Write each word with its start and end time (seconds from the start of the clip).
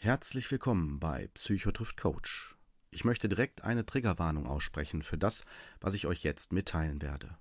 Herzlich 0.00 0.48
willkommen 0.52 1.00
bei 1.00 1.26
Psychotrift 1.34 1.96
Coach. 1.96 2.54
Ich 2.92 3.04
möchte 3.04 3.28
direkt 3.28 3.64
eine 3.64 3.84
Triggerwarnung 3.84 4.46
aussprechen 4.46 5.02
für 5.02 5.18
das, 5.18 5.42
was 5.80 5.94
ich 5.94 6.06
euch 6.06 6.22
jetzt 6.22 6.52
mitteilen 6.52 7.02
werde. 7.02 7.36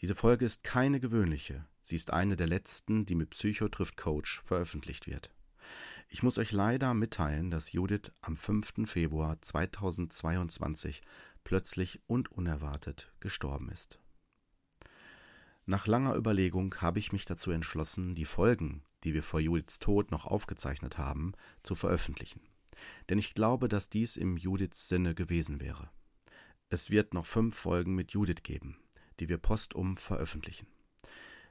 Diese 0.00 0.14
Folge 0.14 0.44
ist 0.44 0.62
keine 0.62 1.00
gewöhnliche, 1.00 1.66
sie 1.82 1.96
ist 1.96 2.12
eine 2.12 2.36
der 2.36 2.46
letzten, 2.46 3.06
die 3.06 3.16
mit 3.16 3.30
Psychotrift 3.30 3.96
Coach 3.96 4.40
veröffentlicht 4.40 5.08
wird. 5.08 5.32
Ich 6.08 6.22
muss 6.22 6.38
euch 6.38 6.52
leider 6.52 6.94
mitteilen, 6.94 7.50
dass 7.50 7.72
Judith 7.72 8.12
am 8.20 8.36
5. 8.36 8.88
Februar 8.88 9.42
2022 9.42 11.00
plötzlich 11.42 12.00
und 12.06 12.30
unerwartet 12.30 13.12
gestorben 13.18 13.68
ist. 13.68 13.98
Nach 15.66 15.88
langer 15.88 16.14
Überlegung 16.14 16.72
habe 16.76 17.00
ich 17.00 17.10
mich 17.10 17.24
dazu 17.24 17.50
entschlossen, 17.50 18.14
die 18.14 18.26
Folgen, 18.26 18.84
die 19.04 19.14
wir 19.14 19.22
vor 19.22 19.40
Judiths 19.40 19.78
Tod 19.78 20.10
noch 20.10 20.26
aufgezeichnet 20.26 20.98
haben, 20.98 21.32
zu 21.62 21.74
veröffentlichen. 21.74 22.40
Denn 23.08 23.18
ich 23.18 23.34
glaube, 23.34 23.68
dass 23.68 23.90
dies 23.90 24.16
im 24.16 24.36
Judiths 24.36 24.88
Sinne 24.88 25.14
gewesen 25.14 25.60
wäre. 25.60 25.90
Es 26.68 26.90
wird 26.90 27.14
noch 27.14 27.26
fünf 27.26 27.56
Folgen 27.56 27.94
mit 27.94 28.12
Judith 28.12 28.42
geben, 28.42 28.78
die 29.18 29.28
wir 29.28 29.38
postum 29.38 29.96
veröffentlichen. 29.96 30.66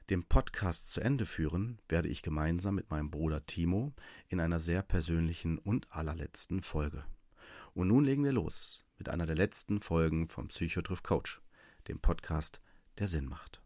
Den 0.08 0.24
Podcast 0.24 0.90
zu 0.90 1.00
Ende 1.00 1.24
führen 1.24 1.78
werde 1.88 2.08
ich 2.08 2.22
gemeinsam 2.22 2.74
mit 2.74 2.90
meinem 2.90 3.10
Bruder 3.10 3.46
Timo 3.46 3.92
in 4.28 4.40
einer 4.40 4.58
sehr 4.58 4.82
persönlichen 4.82 5.58
und 5.58 5.92
allerletzten 5.92 6.62
Folge. 6.62 7.04
Und 7.74 7.88
nun 7.88 8.04
legen 8.04 8.24
wir 8.24 8.32
los 8.32 8.84
mit 8.98 9.08
einer 9.08 9.26
der 9.26 9.36
letzten 9.36 9.80
Folgen 9.80 10.26
vom 10.26 10.48
Psychotriff 10.48 11.02
Coach, 11.02 11.40
dem 11.86 12.00
Podcast, 12.00 12.60
der 12.98 13.06
Sinn 13.06 13.26
macht. 13.26 13.59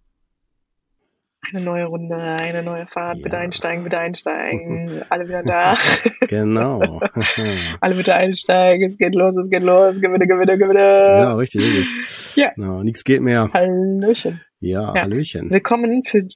Eine 1.52 1.64
neue 1.64 1.84
Runde, 1.84 2.16
eine 2.16 2.62
neue 2.62 2.86
Fahrt, 2.86 3.18
ja. 3.18 3.24
bitte 3.24 3.38
einsteigen, 3.38 3.84
bitte 3.84 3.98
einsteigen, 3.98 5.02
alle 5.10 5.28
wieder 5.28 5.42
da. 5.42 5.76
genau. 6.28 7.00
alle 7.80 7.94
bitte 7.94 8.14
einsteigen, 8.14 8.88
es 8.88 8.96
geht 8.96 9.14
los, 9.14 9.36
es 9.36 9.50
geht 9.50 9.62
los, 9.62 10.00
gewinne, 10.00 10.26
gewinne, 10.26 10.58
gewinne. 10.58 10.80
Ja, 10.80 11.34
richtig, 11.34 11.62
richtig. 11.62 12.36
Ja. 12.36 12.52
Genau, 12.54 12.82
nichts 12.82 13.04
geht 13.04 13.20
mehr. 13.20 13.50
Hallöchen. 13.52 14.40
Ja, 14.60 14.94
ja, 14.94 15.02
Hallöchen. 15.02 15.50
Willkommen 15.50 16.04
für, 16.04 16.26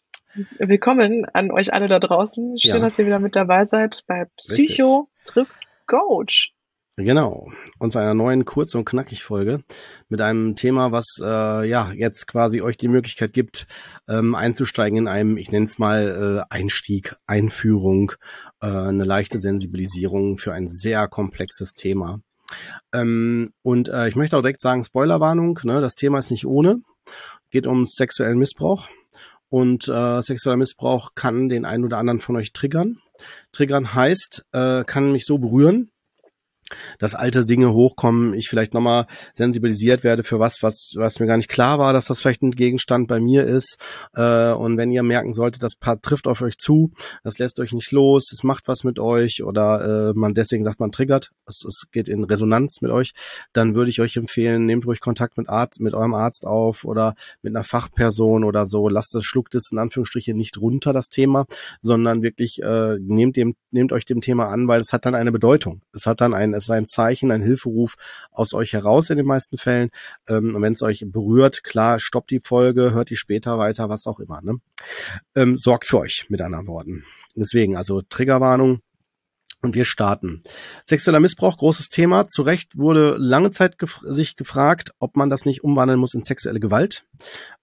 willkommen 0.59 1.25
an 1.33 1.51
euch 1.51 1.73
alle 1.73 1.87
da 1.87 1.99
draußen. 1.99 2.59
Schön, 2.59 2.71
ja. 2.71 2.79
dass 2.89 2.99
ihr 2.99 3.07
wieder 3.07 3.19
mit 3.19 3.35
dabei 3.35 3.65
seid 3.65 4.05
bei 4.07 4.27
Psycho 4.37 5.09
trifft 5.25 5.55
Coach. 5.87 6.53
Genau, 7.01 7.49
und 7.79 7.93
zu 7.93 8.01
einer 8.01 8.15
neuen 8.15 8.45
Kurz- 8.45 8.75
und 8.75 8.85
Knackig-Folge 8.85 9.61
mit 10.09 10.21
einem 10.21 10.57
Thema, 10.57 10.91
was 10.91 11.07
äh, 11.21 11.69
ja 11.69 11.93
jetzt 11.93 12.27
quasi 12.27 12.61
euch 12.61 12.77
die 12.77 12.89
Möglichkeit 12.89 13.33
gibt, 13.33 13.69
ähm, 14.09 14.35
einzusteigen 14.35 14.99
in 14.99 15.07
einem, 15.07 15.37
ich 15.37 15.53
nenne 15.53 15.67
es 15.67 15.79
mal 15.79 16.43
äh, 16.51 16.53
Einstieg, 16.53 17.15
Einführung, 17.29 18.15
äh, 18.61 18.67
eine 18.67 19.05
leichte 19.05 19.39
Sensibilisierung 19.39 20.39
für 20.39 20.53
ein 20.53 20.67
sehr 20.67 21.07
komplexes 21.07 21.75
Thema. 21.75 22.21
Ähm, 22.93 23.53
und 23.63 23.89
äh, 23.91 24.09
ich 24.09 24.17
möchte 24.17 24.37
auch 24.37 24.43
direkt 24.43 24.61
sagen, 24.61 24.83
Spoilerwarnung, 24.83 25.61
ne, 25.63 25.81
das 25.81 25.95
Thema 25.95 26.19
ist 26.19 26.33
nicht 26.33 26.47
ohne, 26.47 26.83
geht 27.51 27.69
um 27.69 27.87
sexuellen 27.87 28.41
Missbrauch. 28.41 28.89
Und 29.51 29.87
äh, 29.87 30.21
sexueller 30.21 30.57
Missbrauch 30.57 31.13
kann 31.15 31.49
den 31.49 31.65
einen 31.65 31.85
oder 31.85 31.99
anderen 31.99 32.19
von 32.19 32.35
euch 32.35 32.53
triggern. 32.53 32.99
Triggern 33.53 33.95
heißt, 33.95 34.47
äh, 34.51 34.83
kann 34.83 35.13
mich 35.13 35.27
so 35.27 35.39
berühren, 35.39 35.93
dass 36.99 37.15
alte 37.15 37.45
Dinge 37.45 37.73
hochkommen, 37.73 38.35
ich 38.35 38.49
vielleicht 38.49 38.75
nochmal 38.75 39.07
sensibilisiert 39.33 40.05
werde 40.05 40.23
für 40.23 40.39
was, 40.39 40.63
was, 40.63 40.93
was 40.95 41.21
mir 41.21 41.27
gar 41.27 41.37
nicht 41.37 41.49
klar 41.49 41.79
war, 41.79 41.93
dass 41.93 42.07
das 42.07 42.21
vielleicht 42.21 42.43
ein 42.43 42.51
Gegenstand 42.51 43.09
bei 43.09 43.21
mir 43.21 43.45
ist. 43.45 43.79
Äh, 44.15 44.53
und 44.53 44.77
wenn 44.77 44.91
ihr 44.91 45.03
merken 45.03 45.35
solltet, 45.35 45.63
das 45.63 45.77
Paar 45.77 46.01
trifft 46.01 46.27
auf 46.27 46.43
euch 46.43 46.57
zu, 46.59 46.93
das 47.25 47.39
lässt 47.39 47.61
euch 47.61 47.73
nicht 47.73 47.93
los, 47.93 48.33
es 48.33 48.43
macht 48.43 48.69
was 48.69 48.85
mit 48.85 48.99
euch 48.99 49.43
oder 49.43 50.11
äh, 50.11 50.13
man 50.15 50.35
deswegen 50.35 50.65
sagt, 50.65 50.81
man 50.81 50.93
triggert, 50.93 51.31
es, 51.47 51.65
es 51.67 51.85
geht 51.91 52.09
in 52.09 52.25
Resonanz 52.25 52.81
mit 52.81 52.91
euch, 52.91 53.13
dann 53.53 53.75
würde 53.75 53.91
ich 53.91 54.01
euch 54.01 54.17
empfehlen, 54.17 54.67
nehmt 54.67 54.87
ruhig 54.87 55.01
Kontakt 55.01 55.39
mit 55.39 55.49
Arzt, 55.49 55.81
mit 55.81 55.95
eurem 55.95 56.15
Arzt 56.15 56.47
auf 56.47 56.85
oder 56.85 57.15
mit 57.43 57.55
einer 57.55 57.65
Fachperson 57.65 58.45
oder 58.45 58.67
so. 58.67 58.89
Lasst 58.89 59.15
das, 59.15 59.25
schluckt 59.25 59.55
es 59.55 59.71
in 59.73 59.79
Anführungsstrichen 59.79 60.37
nicht 60.37 60.59
runter, 60.59 60.93
das 60.93 61.09
Thema, 61.09 61.47
sondern 61.81 62.23
wirklich 62.23 62.63
äh, 62.63 62.97
nehmt 63.01 63.37
dem, 63.37 63.55
nehmt 63.71 63.93
euch 63.93 64.05
dem 64.05 64.21
Thema 64.21 64.49
an, 64.49 64.69
weil 64.69 64.81
es 64.81 64.93
hat 64.93 65.07
dann 65.07 65.15
eine 65.15 65.33
Bedeutung. 65.33 65.83
Es 65.93 66.07
hat 66.07 66.21
dann 66.21 66.35
ein 66.35 66.55
es 66.59 66.65
ist 66.65 66.71
ein 66.71 66.87
Zeichen, 66.87 67.31
ein 67.31 67.43
Hilferuf 67.43 67.95
aus 68.31 68.53
euch 68.53 68.73
heraus 68.73 69.11
in 69.11 69.17
den 69.17 69.27
meisten 69.27 69.59
Fällen. 69.59 69.91
Ähm, 70.29 70.55
und 70.55 70.63
wenn 70.63 70.75
es 70.75 70.83
euch 70.83 71.05
berührt, 71.07 71.65
klar, 71.65 71.99
stoppt 71.99 72.31
die 72.31 72.41
Folge, 72.41 72.93
hört 72.93 73.11
die 73.11 73.17
später 73.17 73.59
weiter, 73.59 73.89
was 73.89 74.07
auch 74.07 74.21
immer. 74.21 74.41
Ne? 74.43 74.59
Ähm, 75.37 75.57
sorgt 75.57 75.87
für 75.87 75.99
euch, 75.99 76.27
mit 76.29 76.41
anderen 76.41 76.67
Worten. 76.67 77.05
Deswegen, 77.35 77.77
also 77.77 78.03
Triggerwarnung, 78.03 78.81
und 79.61 79.75
wir 79.75 79.85
starten. 79.85 80.43
Sexueller 80.85 81.21
Missbrauch, 81.21 81.57
großes 81.57 81.89
Thema. 81.89 82.29
Zu 82.29 82.43
Recht 82.43 82.79
wurde 82.79 83.17
lange 83.19 83.51
Zeit 83.51 83.79
gef 83.79 83.99
sich 84.03 84.37
gefragt, 84.37 84.93
ob 85.01 85.17
man 85.17 85.31
das 85.31 85.47
nicht 85.47 85.65
umwandeln 85.65 85.99
muss 85.99 86.15
in 86.15 86.23
sexuelle 86.23 86.61
Gewalt. 86.61 87.05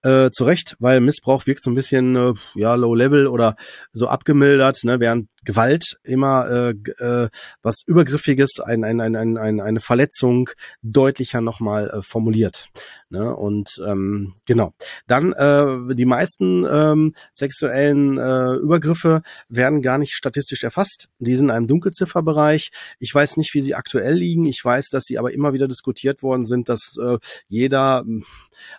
Äh, 0.06 0.30
zu 0.30 0.44
Recht, 0.44 0.76
weil 0.78 1.00
Missbrauch 1.00 1.46
wirkt 1.46 1.64
so 1.64 1.70
ein 1.70 1.74
bisschen 1.74 2.14
äh, 2.14 2.34
ja 2.54 2.76
low 2.76 2.94
level 2.94 3.26
oder 3.26 3.56
so 3.92 4.06
abgemildert, 4.06 4.84
ne, 4.84 5.00
während 5.00 5.28
Gewalt 5.46 5.96
immer 6.02 6.46
äh, 6.50 6.70
äh, 7.02 7.28
was 7.62 7.82
Übergriffiges, 7.86 8.60
ein, 8.60 8.84
ein, 8.84 9.00
ein, 9.00 9.16
ein, 9.16 9.38
ein, 9.38 9.60
eine 9.60 9.80
Verletzung 9.80 10.50
deutlicher 10.82 11.40
nochmal 11.40 11.88
äh, 11.88 12.02
formuliert. 12.02 12.68
Ne? 13.08 13.34
Und 13.34 13.80
ähm, 13.86 14.34
genau. 14.44 14.72
Dann 15.06 15.32
äh, 15.32 15.94
die 15.94 16.04
meisten 16.04 16.66
ähm, 16.70 17.14
sexuellen 17.32 18.18
äh, 18.18 18.54
Übergriffe 18.56 19.22
werden 19.48 19.80
gar 19.80 19.98
nicht 19.98 20.12
statistisch 20.12 20.64
erfasst. 20.64 21.08
Die 21.20 21.36
sind 21.36 21.46
in 21.46 21.52
einem 21.52 21.68
Dunkelzifferbereich. 21.68 22.70
Ich 22.98 23.14
weiß 23.14 23.36
nicht, 23.36 23.54
wie 23.54 23.62
sie 23.62 23.76
aktuell 23.76 24.14
liegen. 24.14 24.46
Ich 24.46 24.62
weiß, 24.62 24.88
dass 24.88 25.04
sie 25.04 25.18
aber 25.18 25.32
immer 25.32 25.52
wieder 25.52 25.68
diskutiert 25.68 26.22
worden 26.22 26.44
sind, 26.44 26.68
dass 26.68 26.96
äh, 27.00 27.18
jeder, 27.46 28.04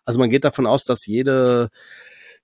also 0.03 0.19
man 0.19 0.29
geht 0.29 0.43
davon 0.43 0.67
aus, 0.67 0.83
dass 0.83 1.07
jede 1.17 1.69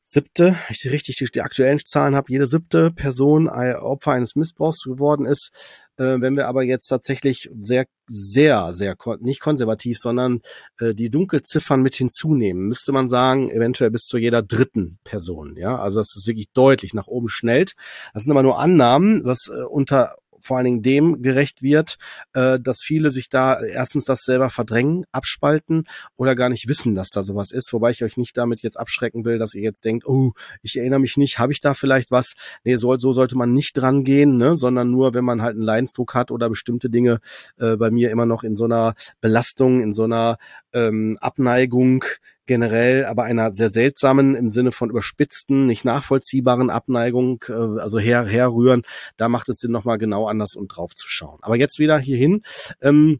siebte, 0.06 0.56
ich 0.70 0.86
richtig 0.86 1.16
die, 1.18 1.26
die 1.26 1.42
aktuellen 1.42 1.80
Zahlen 1.80 2.16
habe, 2.16 2.32
jede 2.32 2.48
siebte 2.48 2.92
Person 2.92 3.50
Opfer 3.50 4.12
eines 4.12 4.36
Missbrauchs 4.36 4.84
geworden 4.84 5.26
ist. 5.26 5.52
Äh, 5.98 6.20
wenn 6.20 6.36
wir 6.36 6.48
aber 6.48 6.64
jetzt 6.64 6.88
tatsächlich 6.88 7.50
sehr, 7.60 7.86
sehr, 8.08 8.74
sehr 8.74 8.96
nicht 9.20 9.40
konservativ, 9.40 9.98
sondern 10.00 10.42
äh, 10.80 10.94
die 10.94 11.10
Dunkelziffern 11.10 11.82
mit 11.82 11.96
hinzunehmen, 11.96 12.64
müsste 12.68 12.92
man 12.92 13.08
sagen, 13.08 13.50
eventuell 13.50 13.92
bis 13.92 14.04
zu 14.04 14.18
jeder 14.18 14.42
dritten 14.42 15.00
Person. 15.04 15.56
Ja, 15.58 15.78
also 15.78 16.00
das 16.00 16.16
ist 16.16 16.28
wirklich 16.28 16.52
deutlich 16.54 16.94
nach 16.94 17.08
oben 17.08 17.30
schnellt. 17.30 17.74
Das 18.14 18.24
sind 18.24 18.32
aber 18.32 18.44
nur 18.44 18.60
Annahmen, 18.60 19.24
was 19.24 19.48
äh, 19.48 19.64
unter 19.64 20.16
vor 20.44 20.58
allen 20.58 20.66
Dingen 20.66 20.81
dem 20.84 21.22
gerecht 21.22 21.64
wird, 21.64 21.98
äh, 22.34 22.59
dass 22.59 22.81
viele 22.81 23.12
sich 23.12 23.30
da 23.30 23.62
erstens 23.62 24.06
das 24.06 24.24
selber 24.24 24.50
verdrängen, 24.50 25.06
abspalten 25.12 25.86
oder 26.18 26.36
gar 26.36 26.50
nicht 26.50 26.68
wissen, 26.68 26.96
dass 26.96 27.09
da 27.09 27.24
sowas 27.24 27.52
ist. 27.52 27.72
Wobei 27.74 27.92
ich 27.92 28.04
euch 28.04 28.18
nicht 28.18 28.38
damit 28.38 28.62
jetzt 28.62 28.80
abschrecken 28.80 29.26
will, 29.26 29.40
dass 29.40 29.56
ihr 29.56 29.62
jetzt 29.62 29.86
denkt, 29.86 30.06
oh, 30.06 30.34
ich 30.62 30.78
erinnere 30.78 31.00
mich 31.00 31.18
nicht, 31.18 31.40
habe 31.40 31.54
ich 31.54 31.62
da 31.62 31.74
vielleicht 31.74 32.12
was? 32.12 32.34
Nee, 32.64 32.76
so, 32.76 32.96
so 32.98 33.14
sollte 33.14 33.38
man 33.38 33.54
nicht 33.54 33.78
dran 33.78 34.04
gehen, 34.04 34.38
ne? 34.38 34.58
sondern 34.58 34.92
nur, 34.92 35.14
wenn 35.14 35.26
man 35.26 35.42
halt 35.42 35.56
einen 35.56 35.64
Leidensdruck 35.64 36.14
hat 36.14 36.30
oder 36.30 36.50
bestimmte 36.50 36.90
Dinge 36.90 37.20
äh, 37.58 37.78
bei 37.78 37.90
mir 37.90 38.12
immer 38.12 38.25
noch 38.25 38.44
in 38.44 38.56
so 38.56 38.66
einer 38.66 38.96
Belastung, 39.22 39.81
in 39.81 39.94
so 39.94 40.04
einer 40.04 40.38
ähm, 40.74 41.18
Abneigung 41.22 42.04
generell, 42.46 43.06
aber 43.06 43.24
einer 43.24 43.54
sehr 43.54 43.70
seltsamen 43.70 44.36
im 44.36 44.50
Sinne 44.50 44.72
von 44.72 44.90
überspitzten, 44.90 45.66
nicht 45.66 45.86
nachvollziehbaren 45.86 46.70
Abneigung, 46.70 47.44
äh, 47.48 47.54
also 47.54 48.00
her, 48.00 48.26
herrühren, 48.26 48.84
da 49.18 49.30
macht 49.30 49.50
es 49.50 49.60
Sinn, 49.60 49.72
nochmal 49.72 49.98
genau 49.98 50.28
anders 50.28 50.56
und 50.56 50.68
drauf 50.68 50.96
zu 50.96 51.08
schauen. 51.08 51.40
Aber 51.42 51.56
jetzt 51.56 51.80
wieder 51.80 51.98
hierhin. 52.00 52.42
Ähm, 52.82 53.20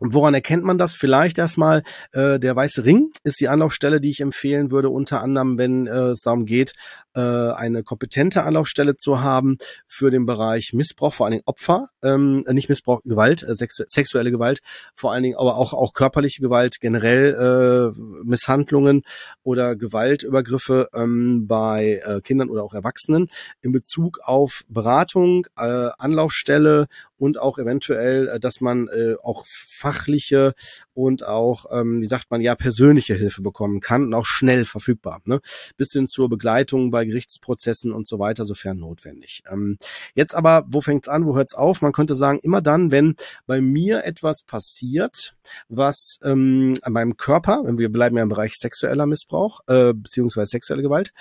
Woran 0.00 0.32
erkennt 0.32 0.64
man 0.64 0.78
das? 0.78 0.94
Vielleicht 0.94 1.36
erstmal 1.36 1.82
äh, 2.12 2.38
der 2.38 2.56
weiße 2.56 2.84
Ring 2.84 3.10
ist 3.22 3.38
die 3.38 3.48
Anlaufstelle, 3.48 4.00
die 4.00 4.08
ich 4.08 4.20
empfehlen 4.20 4.70
würde, 4.70 4.88
unter 4.88 5.22
anderem, 5.22 5.58
wenn 5.58 5.86
äh, 5.86 6.08
es 6.08 6.22
darum 6.22 6.46
geht, 6.46 6.72
äh, 7.14 7.20
eine 7.20 7.82
kompetente 7.82 8.44
Anlaufstelle 8.44 8.96
zu 8.96 9.20
haben 9.20 9.58
für 9.86 10.10
den 10.10 10.24
Bereich 10.24 10.72
Missbrauch, 10.72 11.12
vor 11.12 11.26
allen 11.26 11.32
Dingen 11.32 11.44
Opfer, 11.44 11.88
ähm, 12.02 12.44
nicht 12.48 12.70
Missbrauch, 12.70 13.02
Gewalt, 13.04 13.42
äh, 13.42 13.54
sexu 13.54 13.84
sexuelle 13.86 14.30
Gewalt, 14.30 14.60
vor 14.94 15.12
allen 15.12 15.22
Dingen 15.22 15.36
aber 15.36 15.56
auch, 15.56 15.74
auch 15.74 15.92
körperliche 15.92 16.40
Gewalt, 16.40 16.80
generell 16.80 17.92
äh, 17.94 18.00
Misshandlungen 18.24 19.02
oder 19.42 19.76
Gewaltübergriffe 19.76 20.88
ähm, 20.94 21.46
bei 21.46 22.00
äh, 22.04 22.22
Kindern 22.22 22.48
oder 22.48 22.62
auch 22.62 22.72
Erwachsenen 22.72 23.28
in 23.60 23.72
Bezug 23.72 24.20
auf 24.22 24.62
Beratung, 24.68 25.46
äh, 25.58 25.90
Anlaufstelle 25.98 26.86
und 27.20 27.38
auch 27.38 27.58
eventuell, 27.58 28.28
äh, 28.28 28.40
dass 28.40 28.60
man 28.60 28.88
äh, 28.88 29.14
auch 29.22 29.44
fachliche 29.46 30.54
und 30.94 31.26
auch, 31.26 31.66
ähm, 31.70 32.00
wie 32.00 32.06
sagt 32.06 32.30
man, 32.30 32.40
ja, 32.40 32.54
persönliche 32.54 33.14
Hilfe 33.14 33.42
bekommen 33.42 33.80
kann 33.80 34.04
und 34.04 34.14
auch 34.14 34.24
schnell 34.24 34.64
verfügbar. 34.64 35.20
Ne? 35.24 35.40
Bis 35.76 35.92
hin 35.92 36.08
zur 36.08 36.28
Begleitung 36.28 36.90
bei 36.90 37.04
Gerichtsprozessen 37.04 37.92
und 37.92 38.08
so 38.08 38.18
weiter, 38.18 38.44
sofern 38.44 38.78
notwendig. 38.78 39.42
Ähm, 39.50 39.76
jetzt 40.14 40.34
aber, 40.34 40.64
wo 40.68 40.80
fängt's 40.80 41.08
an, 41.08 41.26
wo 41.26 41.36
hört's 41.36 41.54
auf? 41.54 41.82
Man 41.82 41.92
könnte 41.92 42.14
sagen, 42.14 42.38
immer 42.42 42.62
dann, 42.62 42.90
wenn 42.90 43.16
bei 43.46 43.60
mir 43.60 44.04
etwas 44.04 44.42
passiert, 44.42 45.34
was 45.68 46.16
ähm, 46.24 46.74
an 46.82 46.92
meinem 46.94 47.16
Körper, 47.18 47.62
wenn 47.64 47.78
wir 47.78 47.90
bleiben 47.90 48.16
ja 48.16 48.22
im 48.22 48.30
Bereich 48.30 48.54
sexueller 48.54 49.06
Missbrauch, 49.06 49.60
äh, 49.66 49.92
beziehungsweise 49.92 50.50
sexuelle 50.50 50.82
Gewalt, 50.82 51.12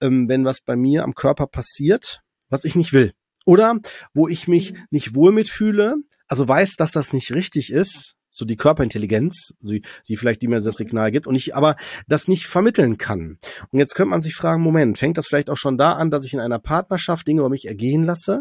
ähm, 0.00 0.28
wenn 0.28 0.44
was 0.44 0.60
bei 0.60 0.74
mir 0.74 1.04
am 1.04 1.14
Körper 1.14 1.46
passiert, 1.46 2.22
was 2.48 2.64
ich 2.64 2.74
nicht 2.74 2.92
will 2.92 3.12
Oder 3.44 3.76
wo 4.14 4.28
ich 4.28 4.48
mich 4.48 4.72
mhm. 4.72 4.78
nicht 4.90 5.14
wohl 5.14 5.32
mitfühle, 5.32 5.96
also 6.28 6.46
weiß, 6.46 6.76
dass 6.76 6.92
das 6.92 7.12
nicht 7.12 7.32
richtig 7.32 7.70
ist, 7.70 8.16
so 8.34 8.44
die 8.44 8.56
Körperintelligenz, 8.56 9.54
die, 9.60 9.82
die 10.08 10.16
vielleicht 10.16 10.42
die 10.42 10.48
mir 10.48 10.60
das 10.60 10.76
Signal 10.76 11.12
gibt 11.12 11.28
und 11.28 11.36
ich 11.36 11.54
aber 11.54 11.76
das 12.08 12.26
nicht 12.26 12.46
vermitteln 12.46 12.98
kann. 12.98 13.38
Und 13.70 13.78
jetzt 13.78 13.94
könnte 13.94 14.10
man 14.10 14.22
sich 14.22 14.34
fragen, 14.34 14.60
Moment, 14.60 14.98
fängt 14.98 15.16
das 15.18 15.28
vielleicht 15.28 15.50
auch 15.50 15.56
schon 15.56 15.78
da 15.78 15.92
an, 15.92 16.10
dass 16.10 16.24
ich 16.24 16.34
in 16.34 16.40
einer 16.40 16.58
Partnerschaft 16.58 17.28
Dinge 17.28 17.40
über 17.40 17.48
mich 17.48 17.68
ergehen 17.68 18.02
lasse? 18.02 18.40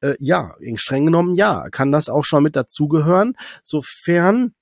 Äh, 0.00 0.14
ja, 0.18 0.56
streng 0.74 1.04
genommen 1.04 1.36
ja, 1.36 1.68
kann 1.70 1.92
das 1.92 2.08
auch 2.08 2.24
schon 2.24 2.42
mit 2.42 2.56
dazugehören, 2.56 3.34
sofern 3.62 4.54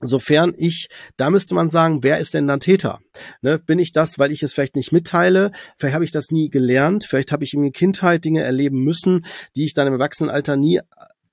Sofern 0.00 0.54
ich, 0.56 0.88
da 1.16 1.28
müsste 1.28 1.54
man 1.54 1.70
sagen, 1.70 2.04
wer 2.04 2.18
ist 2.18 2.34
denn 2.34 2.46
dann 2.46 2.60
Täter? 2.60 3.00
Ne, 3.42 3.58
bin 3.58 3.80
ich 3.80 3.92
das, 3.92 4.18
weil 4.18 4.30
ich 4.30 4.42
es 4.44 4.52
vielleicht 4.52 4.76
nicht 4.76 4.92
mitteile? 4.92 5.50
Vielleicht 5.76 5.94
habe 5.94 6.04
ich 6.04 6.12
das 6.12 6.30
nie 6.30 6.50
gelernt. 6.50 7.04
Vielleicht 7.04 7.32
habe 7.32 7.42
ich 7.42 7.52
in 7.52 7.62
der 7.62 7.72
Kindheit 7.72 8.24
Dinge 8.24 8.42
erleben 8.42 8.84
müssen, 8.84 9.26
die 9.56 9.64
ich 9.64 9.74
dann 9.74 9.88
im 9.88 9.94
Erwachsenenalter 9.94 10.56
nie 10.56 10.80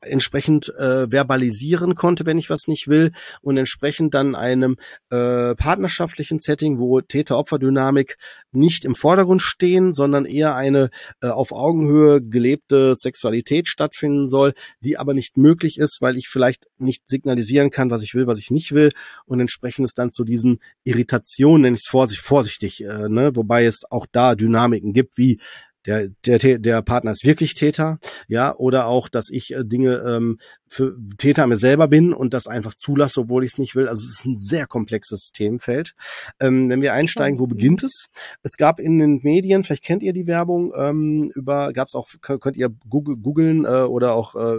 entsprechend 0.02 0.70
äh, 0.78 1.10
verbalisieren 1.10 1.96
konnte, 1.96 2.26
wenn 2.26 2.38
ich 2.38 2.50
was 2.50 2.68
nicht 2.68 2.88
will 2.88 3.12
und 3.42 3.58
entsprechend 3.58 4.14
dann 4.14 4.36
einem 4.36 4.78
äh, 5.10 5.56
partnerschaftlichen 5.56 6.40
Setting, 6.40 6.80
wo 6.80 7.02
Täter-Opfer-Dynamik 7.02 8.18
nicht 8.52 8.86
im 8.86 8.96
Vordergrund 8.96 9.42
stehen, 9.42 9.94
sondern 9.94 10.26
eher 10.26 10.56
eine 10.56 10.90
äh, 11.22 11.28
auf 11.28 11.52
Augenhöhe 11.52 12.22
gelebte 12.22 12.96
Sexualität 12.96 13.68
stattfinden 13.68 14.28
soll, 14.28 14.54
die 14.80 14.98
aber 14.98 15.14
nicht 15.14 15.38
möglich 15.38 15.78
ist, 15.78 15.98
weil 16.02 16.18
ich 16.18 16.28
vielleicht 16.28 16.68
nicht 16.78 17.08
signalisieren 17.08 17.70
kann, 17.70 17.92
was 17.92 18.04
ich 18.04 18.14
will, 18.16 18.28
was 18.28 18.40
ich 18.40 18.52
nicht 18.52 18.74
will 18.74 18.92
und 19.26 19.40
entsprechend 19.40 19.88
es 19.88 19.94
dann 19.94 20.12
zu 20.12 20.24
diesen 20.24 20.60
Irritationen, 20.84 21.64
nenne 21.64 21.76
ich 21.76 21.84
es 21.86 21.90
vorsichtig, 21.90 22.26
vorsichtig 22.26 22.84
äh, 22.84 23.10
ne? 23.10 23.36
wobei 23.36 23.66
es 23.66 23.82
auch 23.90 24.06
da 24.12 24.36
Dynamiken 24.36 24.94
gibt, 24.94 25.18
wie 25.18 25.40
der, 25.86 26.10
der, 26.26 26.60
der 26.60 26.82
Partner 26.82 27.12
ist 27.12 27.24
wirklich 27.24 27.54
Täter, 27.54 28.00
ja, 28.28 28.56
oder 28.56 28.88
auch, 28.88 29.10
dass 29.10 29.30
ich 29.30 29.54
äh, 29.54 29.64
Dinge 29.64 30.04
ähm, 30.08 30.38
für 30.68 30.98
Täter 31.18 31.48
mir 31.48 31.58
selber 31.58 31.88
bin 31.88 32.14
und 32.14 32.34
das 32.34 32.48
einfach 32.48 32.74
zulasse, 32.74 33.22
obwohl 33.22 33.44
ich 33.44 33.54
es 33.54 33.58
nicht 33.58 33.76
will. 33.76 33.88
Also 33.88 34.02
es 34.04 34.20
ist 34.20 34.26
ein 34.26 34.38
sehr 34.38 34.68
komplexes 34.68 35.32
Themenfeld. 35.32 35.94
Ähm, 36.40 36.70
wenn 36.70 36.82
wir 36.82 36.94
einsteigen, 36.94 37.40
wo 37.40 37.48
beginnt 37.48 37.84
es? 37.84 38.08
Es 38.44 38.58
gab 38.58 38.80
in 38.80 39.00
den 39.00 39.20
Medien, 39.24 39.64
vielleicht 39.64 39.84
kennt 39.84 40.04
ihr 40.04 40.14
die 40.14 40.28
Werbung, 40.28 40.74
ähm, 40.76 41.32
über, 41.36 41.72
gab 41.72 41.88
es 41.88 41.96
auch, 41.96 42.08
könnt 42.22 42.58
ihr 42.58 42.70
googeln 42.90 43.66
äh, 43.66 43.84
oder 43.84 44.14
auch 44.14 44.36
äh, 44.36 44.58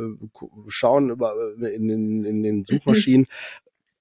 schauen 0.69 1.11
über 1.11 1.34
äh, 1.61 1.75
in, 1.75 1.88
in, 1.90 2.25
in 2.25 2.43
den 2.43 2.64
Suchmaschinen, 2.64 3.26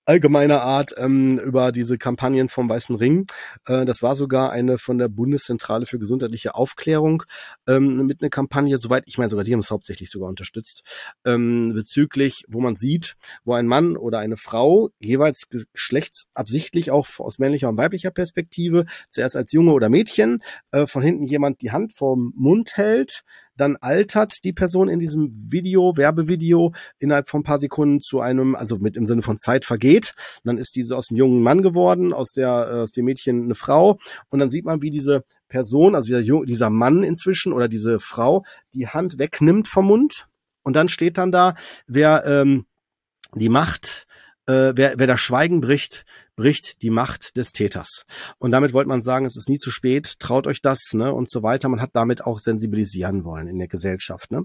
allgemeiner 0.05 0.61
Art 0.61 0.93
ähm, 0.97 1.39
über 1.39 1.71
diese 1.71 1.97
Kampagnen 1.97 2.49
vom 2.49 2.69
Weißen 2.69 2.95
Ring. 2.95 3.25
Äh, 3.67 3.85
das 3.85 4.01
war 4.01 4.15
sogar 4.15 4.51
eine 4.51 4.77
von 4.77 4.97
der 4.97 5.07
Bundeszentrale 5.07 5.85
für 5.85 5.99
gesundheitliche 5.99 6.55
Aufklärung 6.55 7.23
ähm, 7.67 8.05
mit 8.05 8.21
einer 8.21 8.29
Kampagne, 8.29 8.77
soweit 8.77 9.03
ich 9.07 9.17
meine, 9.17 9.29
sogar 9.29 9.43
die 9.43 9.53
haben 9.53 9.59
es 9.59 9.71
hauptsächlich 9.71 10.09
sogar 10.09 10.29
unterstützt, 10.29 10.83
ähm, 11.25 11.73
bezüglich, 11.73 12.43
wo 12.47 12.61
man 12.61 12.75
sieht, 12.75 13.15
wo 13.43 13.53
ein 13.53 13.67
Mann 13.67 13.97
oder 13.97 14.19
eine 14.19 14.37
Frau 14.37 14.89
jeweils 14.99 15.49
geschlechtsabsichtlich 15.49 16.91
auch 16.91 17.07
aus 17.19 17.39
männlicher 17.39 17.69
und 17.69 17.77
weiblicher 17.77 18.11
Perspektive, 18.11 18.85
zuerst 19.09 19.35
als 19.35 19.51
Junge 19.51 19.73
oder 19.73 19.89
Mädchen, 19.89 20.39
äh, 20.71 20.87
von 20.87 21.01
hinten 21.01 21.25
jemand 21.25 21.61
die 21.61 21.71
Hand 21.71 21.93
vorm 21.93 22.33
Mund 22.35 22.77
hält, 22.77 23.23
dann 23.57 23.77
altert 23.77 24.43
die 24.43 24.53
Person 24.53 24.89
in 24.89 24.99
diesem 24.99 25.31
Video, 25.51 25.95
Werbevideo, 25.95 26.73
innerhalb 26.99 27.29
von 27.29 27.41
ein 27.41 27.43
paar 27.43 27.59
Sekunden 27.59 28.01
zu 28.01 28.19
einem, 28.19 28.55
also 28.55 28.77
mit 28.77 28.97
im 28.97 29.05
Sinne 29.05 29.21
von 29.21 29.39
Zeit 29.39 29.65
vergeht. 29.65 30.13
Dann 30.43 30.57
ist 30.57 30.75
diese 30.75 30.95
aus 30.97 31.07
dem 31.07 31.17
jungen 31.17 31.41
Mann 31.41 31.61
geworden, 31.61 32.13
aus 32.13 32.31
der, 32.31 32.49
äh, 32.49 32.79
aus 32.81 32.91
dem 32.91 33.05
Mädchen 33.05 33.43
eine 33.43 33.55
Frau. 33.55 33.97
Und 34.29 34.39
dann 34.39 34.49
sieht 34.49 34.65
man, 34.65 34.81
wie 34.81 34.91
diese 34.91 35.23
Person, 35.47 35.95
also 35.95 36.07
dieser, 36.07 36.45
dieser 36.45 36.69
Mann 36.69 37.03
inzwischen 37.03 37.53
oder 37.53 37.67
diese 37.67 37.99
Frau, 37.99 38.43
die 38.73 38.87
Hand 38.87 39.19
wegnimmt 39.19 39.67
vom 39.67 39.87
Mund. 39.87 40.27
Und 40.63 40.75
dann 40.75 40.89
steht 40.89 41.17
dann 41.17 41.31
da, 41.31 41.53
wer 41.87 42.25
ähm, 42.25 42.65
die 43.35 43.49
Macht, 43.49 44.05
äh, 44.47 44.73
wer, 44.75 44.97
wer 44.97 45.07
das 45.07 45.19
Schweigen 45.19 45.61
bricht, 45.61 46.05
bricht 46.35 46.81
die 46.81 46.89
Macht 46.89 47.37
des 47.37 47.51
Täters. 47.51 48.03
Und 48.37 48.51
damit 48.51 48.73
wollte 48.73 48.89
man 48.89 49.01
sagen, 49.01 49.25
es 49.25 49.37
ist 49.37 49.49
nie 49.49 49.59
zu 49.59 49.71
spät, 49.71 50.19
traut 50.19 50.47
euch 50.47 50.61
das, 50.61 50.93
ne, 50.93 51.13
und 51.13 51.31
so 51.31 51.43
weiter. 51.43 51.69
Man 51.69 51.81
hat 51.81 51.91
damit 51.93 52.25
auch 52.25 52.39
sensibilisieren 52.39 53.23
wollen 53.23 53.47
in 53.47 53.57
der 53.57 53.67
Gesellschaft, 53.67 54.31
ne. 54.31 54.43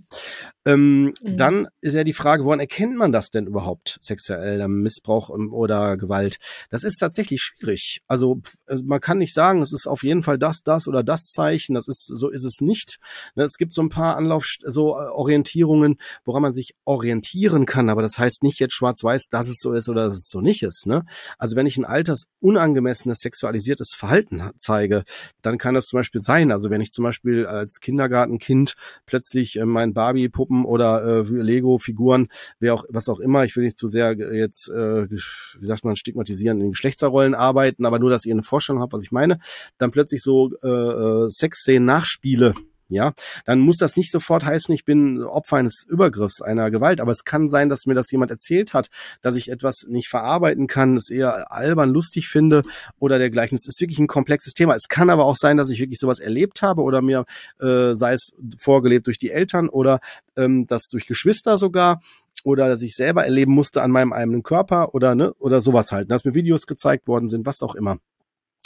Ähm, 0.65 1.15
mhm. 1.23 1.37
Dann 1.37 1.69
ist 1.81 1.95
ja 1.95 2.05
die 2.05 2.13
Frage, 2.13 2.45
woran 2.45 2.61
erkennt 2.61 2.97
man 2.97 3.13
das 3.13 3.31
denn 3.31 3.47
überhaupt, 3.47 3.99
sexueller 4.03 4.69
Missbrauch 4.69 5.31
oder 5.31 5.97
Gewalt? 5.97 6.39
Das 6.71 6.85
ist 6.85 6.99
tatsächlich 6.99 7.41
schwierig. 7.41 8.01
Also 8.07 8.41
äh, 8.67 8.77
man 8.77 9.01
kann 9.01 9.19
nicht 9.19 9.35
sagen, 9.35 9.63
es 9.63 9.73
ist 9.73 9.87
auf 9.87 10.03
jeden 10.03 10.23
Fall 10.23 10.39
das, 10.39 10.63
das 10.63 10.87
oder 10.87 11.03
das 11.03 11.31
Zeichen. 11.31 11.75
Das 11.75 11.89
ist, 11.89 12.07
so 12.07 12.29
ist 12.29 12.45
es 12.45 12.61
nicht. 12.61 12.99
Ne, 13.35 13.45
es 13.45 13.57
gibt 13.57 13.73
so 13.73 13.83
ein 13.83 13.89
paar 13.89 14.17
Anlauf, 14.17 14.47
so 14.63 14.97
äh, 14.97 15.09
Orientierungen, 15.09 15.97
woran 16.25 16.43
man 16.43 16.53
sich 16.53 16.75
orientieren 16.85 17.67
kann, 17.67 17.91
aber 17.91 18.03
das 18.03 18.19
heißt 18.19 18.43
nicht 18.43 18.61
jetzt 18.61 18.75
schwarz-weiß, 18.75 19.27
dass 19.29 19.49
es 19.49 19.59
so 19.61 19.73
ist 19.73 19.89
oder 19.89 20.05
dass 20.05 20.15
es 20.15 20.29
so 20.29 20.41
nicht 20.41 20.63
ist, 20.63 20.87
ne. 20.87 21.05
Also 21.39 21.57
wenn 21.57 21.67
ich 21.67 21.80
ein 21.81 21.85
altersunangemessenes 21.85 23.21
sexualisiertes 23.21 23.95
Verhalten 23.95 24.51
zeige, 24.59 25.05
dann 25.43 25.59
kann 25.59 25.75
das 25.75 25.87
zum 25.87 25.99
Beispiel 25.99 26.21
sein. 26.21 26.53
Also 26.53 26.71
wenn 26.71 26.81
ich 26.81 26.91
zum 26.91 27.05
Beispiel 27.05 27.47
als 27.47 27.81
Kindergartenkind 27.81 28.75
plötzlich 29.07 29.57
äh, 29.57 29.65
mein 29.65 29.93
Barbie-Puppen 29.93 30.65
oder 30.65 31.05
äh, 31.05 31.23
Lego-Figuren, 31.23 32.29
wer 32.59 32.75
auch 32.75 32.85
was 32.89 33.09
auch 33.09 33.21
immer, 33.21 33.45
ich 33.45 33.57
will 33.57 33.65
nicht 33.65 33.79
zu 33.79 33.89
sehr 33.89 34.13
jetzt, 34.13 34.69
äh, 34.69 35.11
wie 35.11 35.67
sagt 35.67 35.85
man, 35.85 35.97
stigmatisieren 35.97 36.61
in 36.61 36.71
Geschlechterrollen 36.71 37.35
arbeiten, 37.35 37.87
aber 37.87 37.99
nur, 37.99 38.11
dass 38.11 38.25
ihr 38.25 38.35
eine 38.35 38.43
Vorstellung 38.43 38.83
habt, 38.83 38.93
was 38.93 39.03
ich 39.03 39.13
meine, 39.13 39.39
dann 39.79 39.91
plötzlich 39.91 40.23
so 40.23 40.51
äh, 40.63 40.69
äh 40.69 41.31
Sexszenen 41.31 41.85
nachspiele 41.85 42.55
ja, 42.91 43.13
dann 43.45 43.61
muss 43.61 43.79
das 43.79 43.97
nicht 43.97 44.11
sofort 44.11 44.45
heißen, 44.45 44.75
ich 44.75 44.85
bin 44.85 45.23
Opfer 45.23 45.57
eines 45.57 45.85
Übergriffs, 45.89 46.43
einer 46.43 46.71
Gewalt, 46.71 47.01
aber 47.01 47.13
es 47.13 47.25
kann 47.25 47.49
sein, 47.49 47.69
dass 47.69 47.87
mir 47.87 47.95
das 47.95 48.11
jemand 48.11 48.31
erzählt 48.31 48.75
hat, 48.75 48.89
dass 49.23 49.37
ich 49.37 49.51
etwas 49.51 49.87
nicht 49.89 50.09
verarbeiten 50.09 50.67
kann, 50.67 50.97
es 50.97 51.11
eher 51.11 51.53
albern 51.53 51.91
lustig 51.91 52.29
finde 52.29 52.63
oder 52.99 53.19
dergleichen. 53.19 53.57
Es 53.57 53.67
ist 53.67 53.81
wirklich 53.81 53.99
ein 53.99 54.07
komplexes 54.07 54.55
Thema. 54.55 54.75
Es 54.75 54.89
kann 54.89 55.11
aber 55.11 55.25
auch 55.25 55.37
sein, 55.37 55.57
dass 55.57 55.71
ich 55.71 55.81
wirklich 55.81 55.99
sowas 55.99 56.19
erlebt 56.19 56.63
habe 56.63 56.83
oder 56.83 57.03
mir, 57.03 57.25
äh, 57.61 57.95
sei 57.95 58.15
es 58.15 58.33
vorgelebt 58.59 59.07
durch 59.07 59.19
die 59.19 59.31
Eltern 59.31 59.69
oder 59.69 60.01
ähm, 60.37 60.67
das 60.67 60.89
durch 60.89 61.07
Geschwister 61.07 61.59
sogar 61.59 62.01
oder 62.45 62.69
dass 62.69 62.83
ich 62.83 62.95
selber 62.95 63.25
erleben 63.25 63.53
musste 63.53 63.83
an 63.83 63.91
meinem 63.91 64.13
eigenen 64.13 64.43
Körper 64.43 64.95
oder 64.95 65.15
ne 65.15 65.33
oder 65.35 65.61
sowas 65.61 65.93
halt, 65.93 66.11
dass 66.11 66.25
mir 66.25 66.35
Videos 66.35 66.67
gezeigt 66.67 67.07
worden 67.07 67.29
sind, 67.29 67.47
was 67.47 67.63
auch 67.63 67.75
immer. 67.75 67.99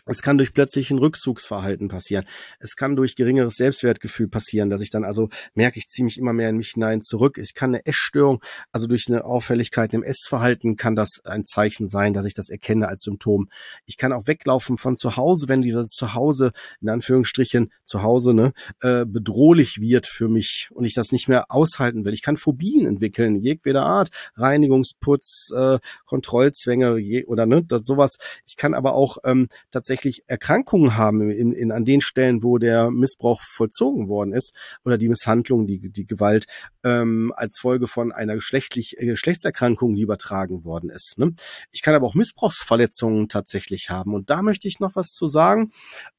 Es 0.07 0.21
kann 0.21 0.37
durch 0.37 0.53
plötzlichen 0.53 0.99
Rückzugsverhalten 0.99 1.89
passieren. 1.89 2.25
Es 2.59 2.77
kann 2.77 2.95
durch 2.95 3.17
geringeres 3.17 3.55
Selbstwertgefühl 3.55 4.29
passieren, 4.29 4.69
dass 4.69 4.83
ich 4.83 4.91
dann 4.91 5.05
also 5.05 5.31
merke, 5.55 5.79
ich 5.79 5.89
ziehe 5.89 6.05
mich 6.05 6.19
immer 6.19 6.35
mehr 6.35 6.51
in 6.51 6.59
mich 6.59 6.73
hinein 6.73 7.01
zurück. 7.01 7.39
Ich 7.39 7.55
kann 7.55 7.71
eine 7.71 7.87
Essstörung, 7.87 8.43
also 8.71 8.87
durch 8.87 9.09
eine 9.09 9.25
Auffälligkeit 9.25 9.95
im 9.95 10.03
Essverhalten 10.03 10.77
kann 10.77 10.95
das 10.95 11.21
ein 11.25 11.47
Zeichen 11.47 11.89
sein, 11.89 12.13
dass 12.13 12.27
ich 12.27 12.35
das 12.35 12.51
erkenne 12.51 12.89
als 12.89 13.03
Symptom. 13.03 13.49
Ich 13.87 13.97
kann 13.97 14.13
auch 14.13 14.27
weglaufen 14.27 14.77
von 14.77 14.97
zu 14.99 15.17
Hause, 15.17 15.49
wenn 15.49 15.63
dieses 15.63 15.89
Zuhause, 15.89 16.53
in 16.83 16.91
Anführungsstrichen, 16.91 17.73
zu 17.83 18.03
Hause, 18.03 18.35
ne, 18.35 18.53
äh, 18.83 19.07
bedrohlich 19.07 19.81
wird 19.81 20.07
für 20.07 20.29
mich 20.29 20.69
und 20.73 20.85
ich 20.85 20.95
das 20.95 21.13
nicht 21.13 21.29
mehr 21.29 21.51
aushalten 21.51 22.05
will. 22.05 22.13
Ich 22.13 22.23
kann 22.23 22.37
Phobien 22.37 22.87
entwickeln, 22.87 23.37
jedweder 23.37 23.87
Art. 23.87 24.11
Reinigungsputz, 24.37 25.51
äh, 25.57 25.79
Kontrollzwänge 26.05 26.99
je, 26.99 27.25
oder 27.25 27.47
ne, 27.47 27.65
das, 27.65 27.87
sowas. 27.87 28.17
Ich 28.47 28.57
kann 28.57 28.75
aber 28.75 28.95
auch 28.95 29.19
ähm, 29.25 29.49
tatsächlich 29.71 29.94
tatsächlich 29.95 30.25
Erkrankungen 30.27 30.97
haben 30.97 31.31
in, 31.31 31.53
in, 31.53 31.71
an 31.71 31.85
den 31.85 32.01
Stellen, 32.01 32.43
wo 32.43 32.59
der 32.59 32.91
Missbrauch 32.91 33.41
vollzogen 33.41 34.09
worden 34.09 34.33
ist 34.33 34.53
oder 34.85 34.99
die 34.99 35.09
Misshandlung, 35.09 35.69
die, 35.69 35.89
die 35.89 36.05
Gewalt 36.05 36.47
ähm, 36.83 37.33
als 37.37 37.59
Folge 37.59 37.87
von 37.87 38.11
einer 38.11 38.35
geschlechtlich, 38.35 38.99
äh, 38.99 39.07
Geschlechtserkrankung, 39.07 39.95
die 39.95 40.03
übertragen 40.03 40.65
worden 40.65 40.91
ist. 40.91 41.19
Ne? 41.19 41.35
Ich 41.71 41.83
kann 41.83 41.95
aber 41.95 42.09
auch 42.09 42.17
Missbrauchsverletzungen 42.17 43.29
tatsächlich 43.29 43.91
haben 43.91 44.15
und 44.15 44.31
da 44.31 44.43
möchte 44.43 44.67
ich 44.67 44.81
noch 44.81 44.97
was 44.97 45.13
zu 45.13 45.29
sagen 45.29 45.71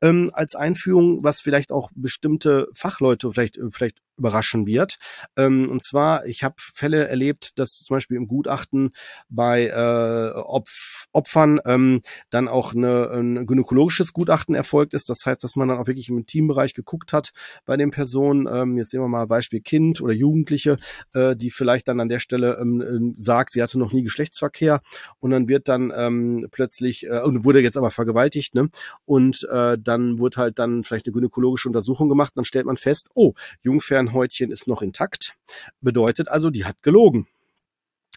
ähm, 0.01 0.31
als 0.33 0.55
Einführung, 0.55 1.21
was 1.25 1.41
vielleicht 1.41 1.73
auch 1.73 1.91
bestimmte 1.95 2.67
Fachleute 2.73 3.29
vielleicht 3.29 3.59
vielleicht 3.71 3.97
überraschen 4.17 4.65
wird. 4.65 4.97
Ähm, 5.37 5.69
und 5.69 5.83
zwar, 5.83 6.25
ich 6.25 6.43
habe 6.43 6.55
Fälle 6.57 7.07
erlebt, 7.07 7.57
dass 7.59 7.79
zum 7.79 7.95
Beispiel 7.95 8.17
im 8.17 8.27
Gutachten 8.27 8.91
bei 9.29 9.67
äh, 9.67 10.37
Opf 10.37 11.05
Opfern 11.11 11.59
ähm, 11.65 12.01
dann 12.29 12.47
auch 12.47 12.73
eine, 12.73 13.09
ein 13.11 13.45
gynäkologisches 13.45 14.11
Gutachten 14.11 14.53
erfolgt 14.53 14.93
ist. 14.93 15.09
Das 15.09 15.25
heißt, 15.25 15.43
dass 15.43 15.55
man 15.55 15.69
dann 15.69 15.77
auch 15.77 15.87
wirklich 15.87 16.09
im 16.09 16.25
Teambereich 16.25 16.73
geguckt 16.73 17.13
hat 17.13 17.31
bei 17.65 17.77
den 17.77 17.91
Personen. 17.91 18.47
Ähm, 18.51 18.77
jetzt 18.77 18.91
sehen 18.91 19.01
wir 19.01 19.07
mal 19.07 19.25
Beispiel 19.27 19.61
Kind 19.61 20.01
oder 20.01 20.13
Jugendliche, 20.13 20.77
äh, 21.13 21.35
die 21.35 21.51
vielleicht 21.51 21.87
dann 21.87 21.99
an 21.99 22.09
der 22.09 22.19
Stelle 22.19 22.57
ähm, 22.59 22.81
äh, 22.81 23.21
sagt, 23.21 23.53
sie 23.53 23.63
hatte 23.63 23.79
noch 23.79 23.93
nie 23.93 24.03
Geschlechtsverkehr 24.03 24.81
und 25.19 25.31
dann 25.31 25.47
wird 25.47 25.67
dann 25.67 25.93
ähm, 25.95 26.47
plötzlich 26.51 27.05
äh, 27.05 27.21
und 27.21 27.45
wurde 27.45 27.61
jetzt 27.61 27.77
aber 27.77 27.91
vergewaltigt, 27.91 28.55
ne? 28.55 28.69
Und 29.05 29.47
äh, 29.51 29.77
dann 29.79 30.19
wurde 30.19 30.37
halt 30.37 30.59
dann 30.59 30.83
vielleicht 30.83 31.05
eine 31.05 31.13
gynäkologische 31.13 31.69
Untersuchung 31.69 32.09
gemacht. 32.09 32.33
Dann 32.35 32.45
stellt 32.45 32.65
man 32.65 32.77
fest, 32.77 33.09
oh, 33.13 33.33
Jungfern 33.61 34.04
Häutchen 34.13 34.51
ist 34.51 34.67
noch 34.67 34.81
intakt. 34.81 35.35
Bedeutet 35.81 36.29
also, 36.29 36.49
die 36.49 36.65
hat 36.65 36.81
gelogen. 36.81 37.27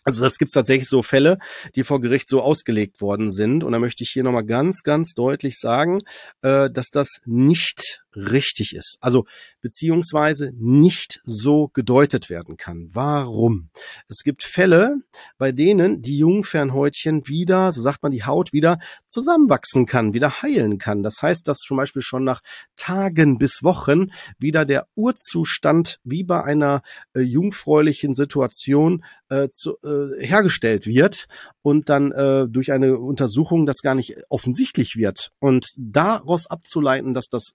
Also 0.04 0.22
das 0.22 0.38
gibt 0.38 0.52
tatsächlich 0.52 0.88
so 0.88 1.02
Fälle, 1.02 1.36
die 1.74 1.84
vor 1.84 2.00
Gericht 2.00 2.30
so 2.30 2.40
ausgelegt 2.40 3.02
worden 3.02 3.30
sind. 3.30 3.62
Und 3.62 3.72
da 3.72 3.78
möchte 3.78 4.04
ich 4.04 4.10
hier 4.10 4.24
nochmal 4.24 4.46
ganz, 4.46 4.82
ganz 4.82 5.12
deutlich 5.12 5.58
sagen, 5.58 6.00
äh, 6.40 6.70
dass 6.70 6.88
das 6.88 7.20
nicht 7.26 8.02
richtig 8.14 8.74
ist. 8.74 8.98
Also 9.00 9.26
beziehungsweise 9.60 10.52
nicht 10.56 11.20
so 11.24 11.68
gedeutet 11.68 12.30
werden 12.30 12.56
kann. 12.56 12.88
Warum? 12.92 13.70
Es 14.08 14.22
gibt 14.24 14.42
Fälle, 14.42 14.96
bei 15.36 15.52
denen 15.52 16.02
die 16.02 16.18
Jungfernhäutchen 16.18 17.26
wieder, 17.26 17.72
so 17.72 17.80
sagt 17.82 18.02
man, 18.02 18.12
die 18.12 18.24
Haut 18.24 18.52
wieder 18.52 18.78
zusammenwachsen 19.06 19.86
kann, 19.86 20.14
wieder 20.14 20.42
heilen 20.42 20.78
kann. 20.78 21.02
Das 21.02 21.16
heißt, 21.22 21.46
dass 21.46 21.58
zum 21.58 21.76
Beispiel 21.76 22.02
schon 22.02 22.24
nach 22.24 22.40
Tagen 22.76 23.38
bis 23.38 23.62
Wochen 23.62 24.10
wieder 24.38 24.64
der 24.64 24.86
Urzustand 24.94 26.00
wie 26.04 26.24
bei 26.24 26.42
einer 26.42 26.82
äh, 27.14 27.20
jungfräulichen 27.20 28.14
Situation 28.14 29.04
äh, 29.28 29.48
zu, 29.50 29.76
äh, 29.84 30.24
hergestellt 30.24 30.86
wird 30.86 31.26
und 31.62 31.88
dann 31.88 32.12
äh, 32.12 32.46
durch 32.48 32.72
eine 32.72 32.98
Untersuchung 32.98 33.66
das 33.66 33.78
gar 33.78 33.94
nicht 33.94 34.14
offensichtlich 34.28 34.96
wird. 34.96 35.30
Und 35.38 35.66
daraus 35.76 36.46
abzuleiten, 36.46 37.14
dass 37.14 37.28
das 37.28 37.52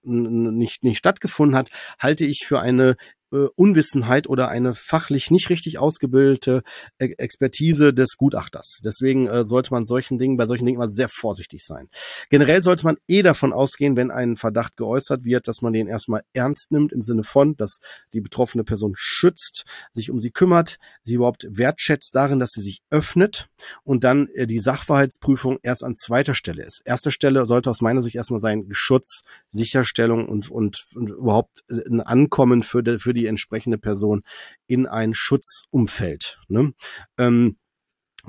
nicht, 0.52 0.84
nicht 0.84 0.98
stattgefunden 0.98 1.56
hat, 1.56 1.70
halte 1.98 2.24
ich 2.24 2.46
für 2.46 2.60
eine 2.60 2.96
äh, 3.34 3.48
Unwissenheit 3.56 4.28
oder 4.28 4.48
eine 4.48 4.74
fachlich 4.74 5.30
nicht 5.30 5.50
richtig 5.50 5.78
ausgebildete 5.78 6.62
e 6.98 7.14
Expertise 7.18 7.92
des 7.92 8.16
Gutachters. 8.16 8.80
Deswegen 8.84 9.26
äh, 9.26 9.44
sollte 9.44 9.72
man 9.72 9.86
solchen 9.86 10.18
Dingen, 10.18 10.36
bei 10.36 10.46
solchen 10.46 10.66
Dingen 10.66 10.78
mal 10.78 10.88
sehr 10.88 11.08
vorsichtig 11.08 11.64
sein. 11.64 11.88
Generell 12.30 12.62
sollte 12.62 12.84
man 12.84 12.96
eh 13.08 13.22
davon 13.22 13.52
ausgehen, 13.52 13.96
wenn 13.96 14.10
ein 14.10 14.36
Verdacht 14.36 14.76
geäußert 14.76 15.24
wird, 15.24 15.48
dass 15.48 15.62
man 15.62 15.72
den 15.72 15.88
erstmal 15.88 16.22
ernst 16.32 16.70
nimmt 16.70 16.92
im 16.92 17.02
Sinne 17.02 17.24
von, 17.24 17.56
dass 17.56 17.78
die 18.12 18.20
betroffene 18.20 18.64
Person 18.64 18.94
schützt, 18.96 19.64
sich 19.92 20.10
um 20.10 20.20
sie 20.20 20.30
kümmert, 20.30 20.78
sie 21.02 21.14
überhaupt 21.14 21.46
wertschätzt 21.50 22.14
darin, 22.14 22.38
dass 22.38 22.50
sie 22.50 22.62
sich 22.62 22.82
öffnet 22.90 23.48
und 23.82 24.04
dann 24.04 24.28
äh, 24.34 24.46
die 24.46 24.60
Sachverhaltsprüfung 24.60 25.58
erst 25.62 25.84
an 25.84 25.96
zweiter 25.96 26.34
Stelle 26.34 26.62
ist. 26.62 26.82
Erste 26.84 27.10
Stelle 27.10 27.46
sollte 27.46 27.70
aus 27.70 27.80
meiner 27.80 28.02
Sicht 28.02 28.16
erstmal 28.16 28.40
sein 28.40 28.68
Schutz, 28.70 29.22
Sicherstellung 29.50 30.28
und, 30.28 30.50
und, 30.50 30.84
und 30.94 31.10
überhaupt 31.10 31.64
äh, 31.68 31.80
ein 31.88 32.00
Ankommen 32.00 32.62
für 32.62 32.82
die, 32.82 32.98
für 32.98 33.14
die 33.14 33.23
die 33.24 33.28
entsprechende 33.28 33.78
Person 33.78 34.22
in 34.66 34.86
ein 34.86 35.14
Schutzumfeld. 35.14 36.38
Ne? 36.48 36.72
Ähm, 37.18 37.56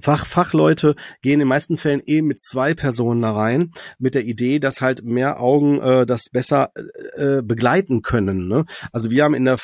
Fach, 0.01 0.25
Fachleute 0.25 0.95
gehen 1.21 1.33
in 1.33 1.39
den 1.39 1.47
meisten 1.47 1.77
Fällen 1.77 2.01
eh 2.05 2.21
mit 2.21 2.41
zwei 2.41 2.73
Personen 2.73 3.21
da 3.21 3.31
rein, 3.31 3.71
mit 3.97 4.15
der 4.15 4.25
Idee, 4.25 4.59
dass 4.59 4.81
halt 4.81 5.03
mehr 5.03 5.39
Augen 5.39 5.79
äh, 5.79 6.05
das 6.05 6.25
besser 6.31 6.71
äh, 7.15 7.41
begleiten 7.41 8.01
können. 8.01 8.47
Ne? 8.47 8.65
Also 8.91 9.09
wir 9.09 9.23
haben 9.23 9.33
in 9.33 9.45
der 9.45 9.57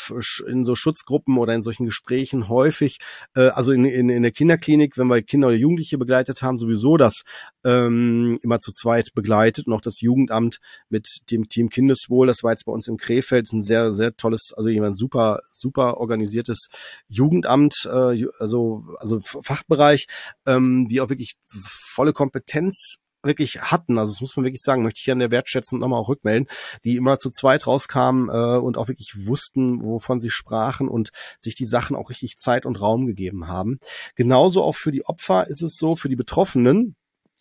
in 0.47 0.65
so 0.65 0.75
Schutzgruppen 0.75 1.37
oder 1.37 1.53
in 1.53 1.63
solchen 1.63 1.85
Gesprächen 1.85 2.49
häufig, 2.49 2.99
äh, 3.35 3.49
also 3.49 3.71
in, 3.71 3.85
in, 3.85 4.09
in 4.09 4.23
der 4.23 4.31
Kinderklinik, 4.31 4.97
wenn 4.97 5.07
wir 5.07 5.21
Kinder 5.21 5.49
oder 5.49 5.57
Jugendliche 5.57 5.97
begleitet 5.97 6.41
haben, 6.41 6.57
sowieso 6.57 6.97
das 6.97 7.23
ähm, 7.63 8.39
immer 8.41 8.59
zu 8.59 8.71
zweit 8.71 9.13
begleitet. 9.13 9.67
Noch 9.67 9.81
das 9.81 10.01
Jugendamt 10.01 10.59
mit 10.89 11.07
dem 11.29 11.49
Team 11.49 11.69
Kindeswohl, 11.69 12.27
das 12.27 12.43
war 12.43 12.51
jetzt 12.51 12.65
bei 12.65 12.71
uns 12.71 12.87
im 12.87 12.97
Krefeld 12.97 13.51
ein 13.51 13.61
sehr, 13.61 13.93
sehr 13.93 14.15
tolles, 14.15 14.53
also 14.55 14.69
jemand 14.69 14.97
super, 14.97 15.41
super 15.51 15.97
organisiertes 15.97 16.69
Jugendamt, 17.07 17.85
äh, 17.85 18.25
also, 18.39 18.85
also 18.99 19.19
Fachbereich 19.21 20.07
ähm, 20.45 20.87
die 20.87 21.01
auch 21.01 21.09
wirklich 21.09 21.35
volle 21.45 22.13
Kompetenz 22.13 22.97
wirklich 23.23 23.61
hatten, 23.61 23.97
also 23.97 24.13
das 24.13 24.21
muss 24.21 24.35
man 24.35 24.45
wirklich 24.45 24.61
sagen, 24.61 24.83
möchte 24.83 24.99
ich 25.03 25.11
an 25.11 25.19
der 25.19 25.31
Wertschätzung 25.31 25.79
nochmal 25.79 25.99
auch 25.99 26.09
rückmelden, 26.09 26.47
die 26.83 26.95
immer 26.95 27.17
zu 27.17 27.29
zweit 27.29 27.67
rauskamen 27.67 28.29
äh, 28.29 28.57
und 28.57 28.77
auch 28.77 28.87
wirklich 28.87 29.27
wussten, 29.27 29.83
wovon 29.83 30.19
sie 30.19 30.31
sprachen 30.31 30.87
und 30.87 31.11
sich 31.39 31.55
die 31.55 31.65
Sachen 31.65 31.95
auch 31.95 32.09
richtig 32.09 32.37
Zeit 32.37 32.65
und 32.65 32.81
Raum 32.81 33.05
gegeben 33.05 33.47
haben. 33.47 33.77
Genauso 34.15 34.63
auch 34.63 34.75
für 34.75 34.91
die 34.91 35.05
Opfer 35.05 35.47
ist 35.47 35.61
es 35.61 35.77
so, 35.77 35.95
für 35.95 36.09
die 36.09 36.15
Betroffenen, 36.15 36.95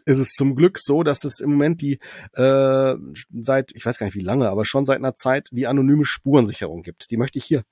ist 0.07 0.19
es 0.19 0.33
zum 0.33 0.57
Glück 0.57 0.79
so, 0.79 1.03
dass 1.03 1.25
es 1.25 1.41
im 1.41 1.51
Moment 1.51 1.81
die 1.83 1.99
äh, 2.33 2.95
seit, 3.43 3.73
ich 3.75 3.85
weiß 3.85 3.99
gar 3.99 4.07
nicht 4.07 4.17
wie 4.17 4.21
lange, 4.21 4.49
aber 4.49 4.65
schon 4.65 4.87
seit 4.87 4.99
einer 4.99 5.15
Zeit 5.15 5.49
die 5.53 5.67
anonyme 5.67 6.05
Spurensicherung 6.05 6.83
gibt. 6.83 7.11
Die 7.11 7.17
möchte 7.17 7.39
ich 7.39 7.45
hier 7.45 7.63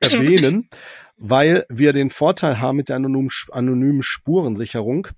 erwähnen, 0.00 0.68
weil 1.16 1.64
wir 1.68 1.92
den 1.92 2.10
Vorteil 2.10 2.60
haben 2.60 2.76
mit 2.76 2.88
der 2.88 2.96
anonymen, 2.96 3.30
anonymen 3.52 4.02
Spurensicherung, 4.02 5.08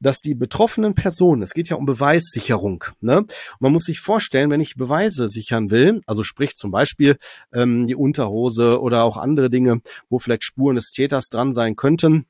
dass 0.00 0.20
die 0.20 0.34
betroffenen 0.34 0.94
Personen, 0.94 1.42
es 1.42 1.54
geht 1.54 1.68
ja 1.68 1.76
um 1.76 1.86
Beweissicherung, 1.86 2.84
ne? 3.00 3.24
Man 3.60 3.72
muss 3.72 3.84
sich 3.84 4.00
vorstellen, 4.00 4.50
wenn 4.50 4.60
ich 4.60 4.74
Beweise 4.74 5.28
sichern 5.28 5.70
will, 5.70 6.00
also 6.06 6.24
sprich 6.24 6.56
zum 6.56 6.70
Beispiel 6.70 7.16
ähm, 7.54 7.86
die 7.86 7.94
Unterhose 7.94 8.80
oder 8.80 9.04
auch 9.04 9.16
andere 9.16 9.50
Dinge, 9.50 9.80
wo 10.08 10.18
vielleicht 10.18 10.44
Spuren 10.44 10.76
des 10.76 10.90
Täters 10.90 11.28
dran 11.28 11.54
sein 11.54 11.76
könnten, 11.76 12.26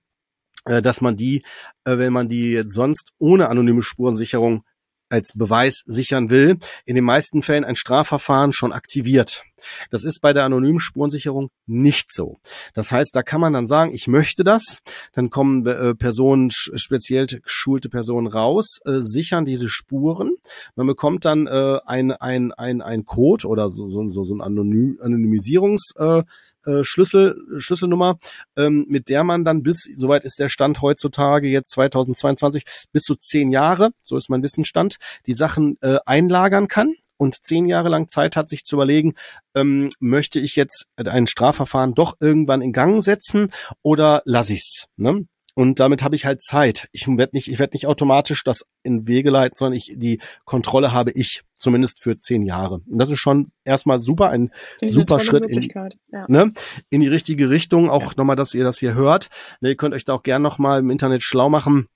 äh, 0.67 0.83
dass 0.83 1.01
man 1.01 1.17
die, 1.17 1.43
äh, 1.85 1.99
wenn 1.99 2.13
man 2.13 2.29
die 2.29 2.63
sonst 2.67 3.13
ohne 3.19 3.49
anonyme 3.49 3.83
Spurensicherung 3.83 4.65
als 5.09 5.33
Beweis 5.35 5.83
sichern 5.85 6.31
will, 6.31 6.59
in 6.85 6.95
den 6.95 7.05
meisten 7.05 7.43
Fällen 7.43 7.65
ein 7.65 7.77
Strafverfahren 7.77 8.53
schon 8.53 8.73
aktiviert. 8.73 9.45
Das 9.91 10.05
ist 10.05 10.21
bei 10.21 10.33
der 10.33 10.45
anonymen 10.45 10.81
Spurensicherung 10.81 11.51
nicht 11.67 12.13
so. 12.13 12.39
Das 12.75 12.93
heißt, 12.93 13.11
da 13.15 13.23
kann 13.23 13.41
man 13.41 13.53
dann 13.53 13.67
sagen, 13.67 13.93
ich 13.93 14.07
möchte 14.07 14.45
das, 14.45 14.81
dann 15.13 15.31
kommen 15.31 15.67
äh, 15.67 15.95
Personen, 15.95 16.51
speziell 16.51 17.27
geschulte 17.27 17.89
Personen 17.89 18.27
raus, 18.27 18.81
äh, 18.85 18.99
sichern 19.01 19.45
diese 19.45 19.69
Spuren. 19.69 20.37
Man 20.77 20.87
bekommt 20.87 21.25
dann 21.25 21.47
äh, 21.47 21.79
ein, 21.87 22.13
ein, 22.13 22.53
ein, 22.53 22.83
ein 22.83 23.05
Code 23.05 23.47
oder 23.47 23.71
so, 23.71 23.91
so, 23.91 24.25
so, 24.25 24.35
ein 24.35 24.41
Anonym, 24.41 24.99
Anonymisierungsschlüssel, 25.01 26.25
äh, 26.65 26.71
äh, 26.71 26.85
Schlüssel, 26.85 27.37
Schlüsselnummer, 27.59 28.19
ähm, 28.57 28.87
mit 28.89 29.09
der 29.09 29.25
man 29.25 29.45
dann 29.45 29.63
bis, 29.63 29.89
soweit 29.95 30.25
ist 30.25 30.39
der 30.39 30.49
Stand 30.49 30.83
heutzutage 30.83 31.49
jetzt 31.49 31.71
2022, 31.73 32.65
bis 32.93 33.03
zu 33.03 33.17
zehn 33.17 33.51
Jahre, 33.51 33.91
so 34.03 34.17
ist 34.17 34.31
mein 34.31 34.43
Wissensstand, 34.43 34.97
die 35.27 35.35
Sachen 35.35 35.77
äh, 35.83 35.99
einlagern 36.07 36.69
kann 36.69 36.95
und 37.17 37.45
zehn 37.45 37.67
Jahre 37.67 37.89
lang 37.89 38.09
Zeit 38.09 38.37
hat, 38.37 38.49
sich 38.49 38.65
zu 38.65 38.77
überlegen, 38.77 39.15
ähm, 39.55 39.89
möchte 40.01 40.41
ich 40.41 40.57
jetzt 40.57 40.87
ein 40.97 41.27
Strafverfahren 41.27 41.95
doch 41.95 42.17
irgendwann 42.21 42.63
in 42.63 42.73
Gang 42.73 43.03
setzen 43.03 43.53
oder 43.83 44.23
lasse 44.25 44.55
ich's? 44.55 44.87
Ne? 44.97 45.27
Und 45.55 45.79
damit 45.79 46.03
habe 46.03 46.17
ich 46.17 46.27
halt 46.27 46.43
Zeit. 46.43 46.89
Ich 46.91 47.07
werde 47.07 47.31
nicht, 47.33 47.47
ich 47.47 47.61
werde 47.61 47.77
nicht 47.77 47.87
automatisch 47.87 48.43
das 48.43 48.67
in 48.83 49.07
Wege 49.07 49.31
leiten, 49.31 49.57
sondern 49.57 49.75
ich 49.75 49.95
die 49.97 50.21
Kontrolle 50.45 50.93
habe 50.93 51.13
ich 51.13 51.43
zumindest 51.53 52.03
für 52.03 52.17
zehn 52.17 52.43
Jahre. 52.43 52.81
Und 52.91 52.99
das 52.99 53.09
ist 53.09 53.21
schon 53.21 53.49
erstmal 53.65 54.01
super, 54.01 54.31
ein 54.31 54.51
super 54.85 55.21
Schritt 55.21 55.47
in, 55.47 55.63
ja. 56.11 56.27
ne, 56.27 56.53
in 56.91 57.01
die 57.01 57.09
richtige 57.09 57.51
Richtung. 57.51 57.89
Auch 57.89 58.03
ja. 58.03 58.13
nochmal, 58.17 58.37
dass 58.37 58.53
ihr 58.53 58.65
das 58.65 58.81
hier 58.81 58.95
hört. 58.95 59.29
Ne, 59.61 59.71
ihr 59.71 59.77
könnt 59.77 59.95
euch 59.95 60.05
da 60.05 60.15
auch 60.15 60.25
gern 60.25 60.43
nochmal 60.43 60.81
im 60.81 60.91
Internet 60.91 61.23
schlau 61.23 61.49
machen 61.49 61.89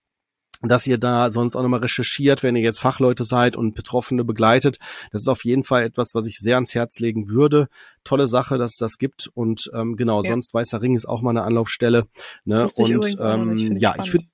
dass 0.62 0.86
ihr 0.86 0.98
da 0.98 1.30
sonst 1.30 1.56
auch 1.56 1.62
nochmal 1.62 1.80
recherchiert, 1.80 2.42
wenn 2.42 2.56
ihr 2.56 2.62
jetzt 2.62 2.80
Fachleute 2.80 3.24
seid 3.24 3.56
und 3.56 3.74
Betroffene 3.74 4.24
begleitet. 4.24 4.78
Das 5.12 5.22
ist 5.22 5.28
auf 5.28 5.44
jeden 5.44 5.64
Fall 5.64 5.84
etwas, 5.84 6.14
was 6.14 6.26
ich 6.26 6.38
sehr 6.38 6.56
ans 6.56 6.74
Herz 6.74 6.98
legen 6.98 7.28
würde. 7.28 7.68
Tolle 8.04 8.26
Sache, 8.26 8.58
dass 8.58 8.72
es 8.72 8.78
das 8.78 8.98
gibt. 8.98 9.30
Und 9.34 9.70
ähm, 9.74 9.96
genau, 9.96 10.22
ja. 10.22 10.30
sonst 10.30 10.52
Weißer 10.52 10.82
Ring 10.82 10.96
ist 10.96 11.06
auch 11.06 11.22
mal 11.22 11.30
eine 11.30 11.42
Anlaufstelle. 11.42 12.06
Ne? 12.44 12.68
Und 12.76 13.16
ähm, 13.20 13.56
ich 13.56 13.82
ja, 13.82 13.94
ich 14.02 14.10
finde, 14.10 14.26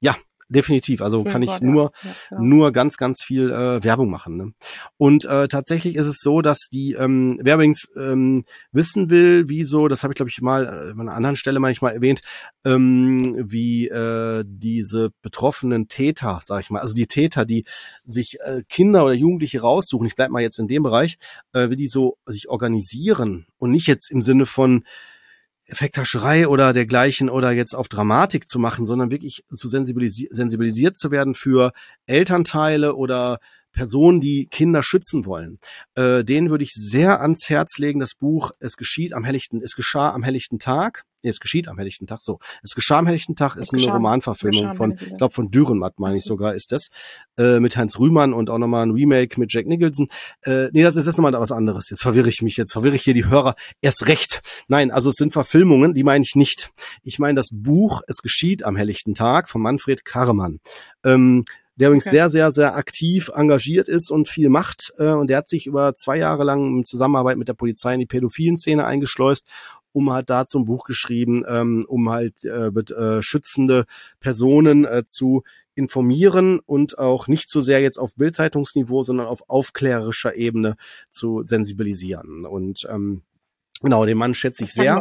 ja, 0.00 0.16
definitiv. 0.48 1.02
Also 1.02 1.20
Schön 1.20 1.32
kann 1.32 1.42
ich 1.42 1.60
nur, 1.60 1.90
ja. 2.02 2.10
Ja, 2.30 2.40
nur 2.40 2.72
ganz, 2.72 2.96
ganz 2.96 3.22
viel 3.22 3.50
äh, 3.50 3.82
Werbung 3.82 4.10
machen. 4.10 4.36
Ne? 4.36 4.52
Und 4.96 5.24
äh, 5.24 5.48
tatsächlich 5.48 5.96
ist 5.96 6.06
es 6.06 6.18
so, 6.20 6.40
dass 6.40 6.68
die, 6.72 6.92
ähm, 6.92 7.38
wer 7.42 7.54
übrigens 7.54 7.88
ähm, 7.96 8.44
wissen 8.72 9.10
will, 9.10 9.48
wieso, 9.48 9.88
das 9.88 10.02
habe 10.02 10.12
ich 10.12 10.16
glaube 10.16 10.30
ich 10.30 10.40
mal 10.40 10.64
äh, 10.66 10.90
an 10.90 11.00
einer 11.00 11.14
anderen 11.14 11.36
Stelle 11.36 11.60
manchmal 11.60 11.94
erwähnt, 11.94 12.22
ähm, 12.64 13.50
wie 13.50 13.88
äh, 13.88 14.44
diese 14.46 15.10
betroffenen 15.22 15.88
Täter, 15.88 16.40
sag 16.42 16.60
ich 16.60 16.70
mal, 16.70 16.80
also 16.80 16.94
die 16.94 17.06
Täter, 17.06 17.44
die 17.44 17.64
sich 18.04 18.38
äh, 18.40 18.62
Kinder 18.68 19.04
oder 19.04 19.14
Jugendliche 19.14 19.60
raussuchen, 19.60 20.06
ich 20.06 20.16
bleib 20.16 20.30
mal 20.30 20.42
jetzt 20.42 20.58
in 20.58 20.68
dem 20.68 20.82
Bereich, 20.82 21.18
äh, 21.52 21.70
wie 21.70 21.76
die 21.76 21.88
so 21.88 22.18
sich 22.26 22.48
organisieren 22.48 23.46
und 23.58 23.70
nicht 23.70 23.86
jetzt 23.86 24.10
im 24.10 24.22
Sinne 24.22 24.46
von 24.46 24.84
Effekthascherei 25.66 26.48
oder 26.48 26.72
dergleichen 26.72 27.28
oder 27.28 27.50
jetzt 27.52 27.74
auf 27.74 27.88
Dramatik 27.88 28.48
zu 28.48 28.58
machen, 28.58 28.86
sondern 28.86 29.10
wirklich 29.10 29.42
zu 29.52 29.68
sensibilisi 29.68 30.28
sensibilisiert 30.30 30.96
zu 30.96 31.10
werden 31.10 31.34
für 31.34 31.72
Elternteile 32.06 32.94
oder 32.94 33.38
Personen, 33.72 34.20
die 34.20 34.46
Kinder 34.46 34.82
schützen 34.82 35.26
wollen. 35.26 35.58
Äh, 35.94 36.24
denen 36.24 36.50
würde 36.50 36.64
ich 36.64 36.72
sehr 36.72 37.20
ans 37.20 37.48
Herz 37.48 37.78
legen, 37.78 38.00
das 38.00 38.14
Buch 38.14 38.50
Es 38.58 38.76
geschieht 38.76 39.12
am 39.12 39.22
helllichten, 39.22 39.60
es 39.62 39.76
geschah 39.76 40.12
am 40.12 40.22
helllichten 40.22 40.58
Tag. 40.58 41.04
Nee, 41.22 41.30
es 41.30 41.40
geschieht 41.40 41.68
am 41.68 41.78
helllichten 41.78 42.06
Tag, 42.06 42.20
so. 42.20 42.38
Es 42.62 42.74
geschah 42.74 42.98
am 42.98 43.06
helllichten 43.06 43.36
Tag 43.36 43.56
ist 43.56 43.74
eine 43.74 43.86
Romanverfilmung 43.86 44.74
von, 44.74 44.98
ich 45.00 45.16
glaube 45.16 45.32
von 45.32 45.50
Dürrenmatt, 45.50 45.98
meine 45.98 46.16
ich 46.16 46.24
sogar, 46.24 46.54
ist 46.54 46.72
das. 46.72 46.88
Äh, 47.38 47.58
mit 47.60 47.76
Heinz 47.76 47.98
Rühmann 47.98 48.32
und 48.32 48.50
auch 48.50 48.58
nochmal 48.58 48.84
ein 48.84 48.90
Remake 48.90 49.40
mit 49.40 49.52
Jack 49.52 49.66
Nicholson. 49.66 50.08
Äh, 50.42 50.68
nee, 50.72 50.82
das, 50.82 50.94
das 50.94 51.06
ist 51.06 51.16
nochmal 51.16 51.32
was 51.32 51.52
anderes. 51.52 51.90
Jetzt 51.90 52.02
verwirre 52.02 52.28
ich 52.28 52.42
mich, 52.42 52.56
jetzt 52.56 52.72
verwirre 52.72 52.96
ich 52.96 53.02
hier 53.02 53.14
die 53.14 53.26
Hörer 53.26 53.54
erst 53.80 54.06
recht. 54.06 54.40
Nein, 54.68 54.90
also 54.90 55.10
es 55.10 55.16
sind 55.16 55.32
Verfilmungen, 55.32 55.94
die 55.94 56.04
meine 56.04 56.24
ich 56.24 56.34
nicht. 56.34 56.70
Ich 57.02 57.18
meine 57.18 57.36
das 57.36 57.48
Buch 57.50 58.02
Es 58.08 58.18
geschieht 58.18 58.62
am 58.64 58.76
helllichten 58.76 59.14
Tag 59.14 59.48
von 59.48 59.62
Manfred 59.62 60.04
Karremann. 60.04 60.58
Ähm, 61.04 61.44
der 61.76 61.88
übrigens 61.88 62.06
okay. 62.06 62.16
sehr, 62.16 62.30
sehr, 62.30 62.52
sehr 62.52 62.76
aktiv 62.76 63.30
engagiert 63.34 63.88
ist 63.88 64.10
und 64.10 64.28
viel 64.28 64.48
macht. 64.48 64.92
Äh, 64.98 65.10
und 65.10 65.28
der 65.28 65.38
hat 65.38 65.48
sich 65.48 65.66
über 65.66 65.94
zwei 65.94 66.16
Jahre 66.16 66.44
lang 66.44 66.78
in 66.78 66.84
Zusammenarbeit 66.84 67.36
mit 67.36 67.48
der 67.48 67.54
Polizei 67.54 67.94
in 67.94 68.00
die 68.00 68.06
pädophilen 68.06 68.58
Szene 68.58 68.86
eingeschleust 68.86 69.46
um 69.96 70.12
halt 70.12 70.28
da 70.28 70.46
zum 70.46 70.66
Buch 70.66 70.84
geschrieben, 70.84 71.42
ähm, 71.48 71.86
um 71.88 72.10
halt 72.10 72.44
äh, 72.44 72.70
mit, 72.70 72.90
äh, 72.90 73.22
schützende 73.22 73.86
Personen 74.20 74.84
äh, 74.84 75.04
zu 75.06 75.42
informieren 75.74 76.60
und 76.66 76.98
auch 76.98 77.28
nicht 77.28 77.48
so 77.48 77.62
sehr 77.62 77.80
jetzt 77.80 77.98
auf 77.98 78.14
Bildzeitungsniveau, 78.14 79.04
sondern 79.04 79.26
auf 79.26 79.48
aufklärerischer 79.48 80.34
Ebene 80.34 80.76
zu 81.10 81.42
sensibilisieren. 81.42 82.44
Und 82.44 82.86
ähm, 82.90 83.22
genau, 83.80 84.04
den 84.04 84.18
Mann 84.18 84.34
schätze 84.34 84.64
ich 84.64 84.74
sehr. 84.74 84.96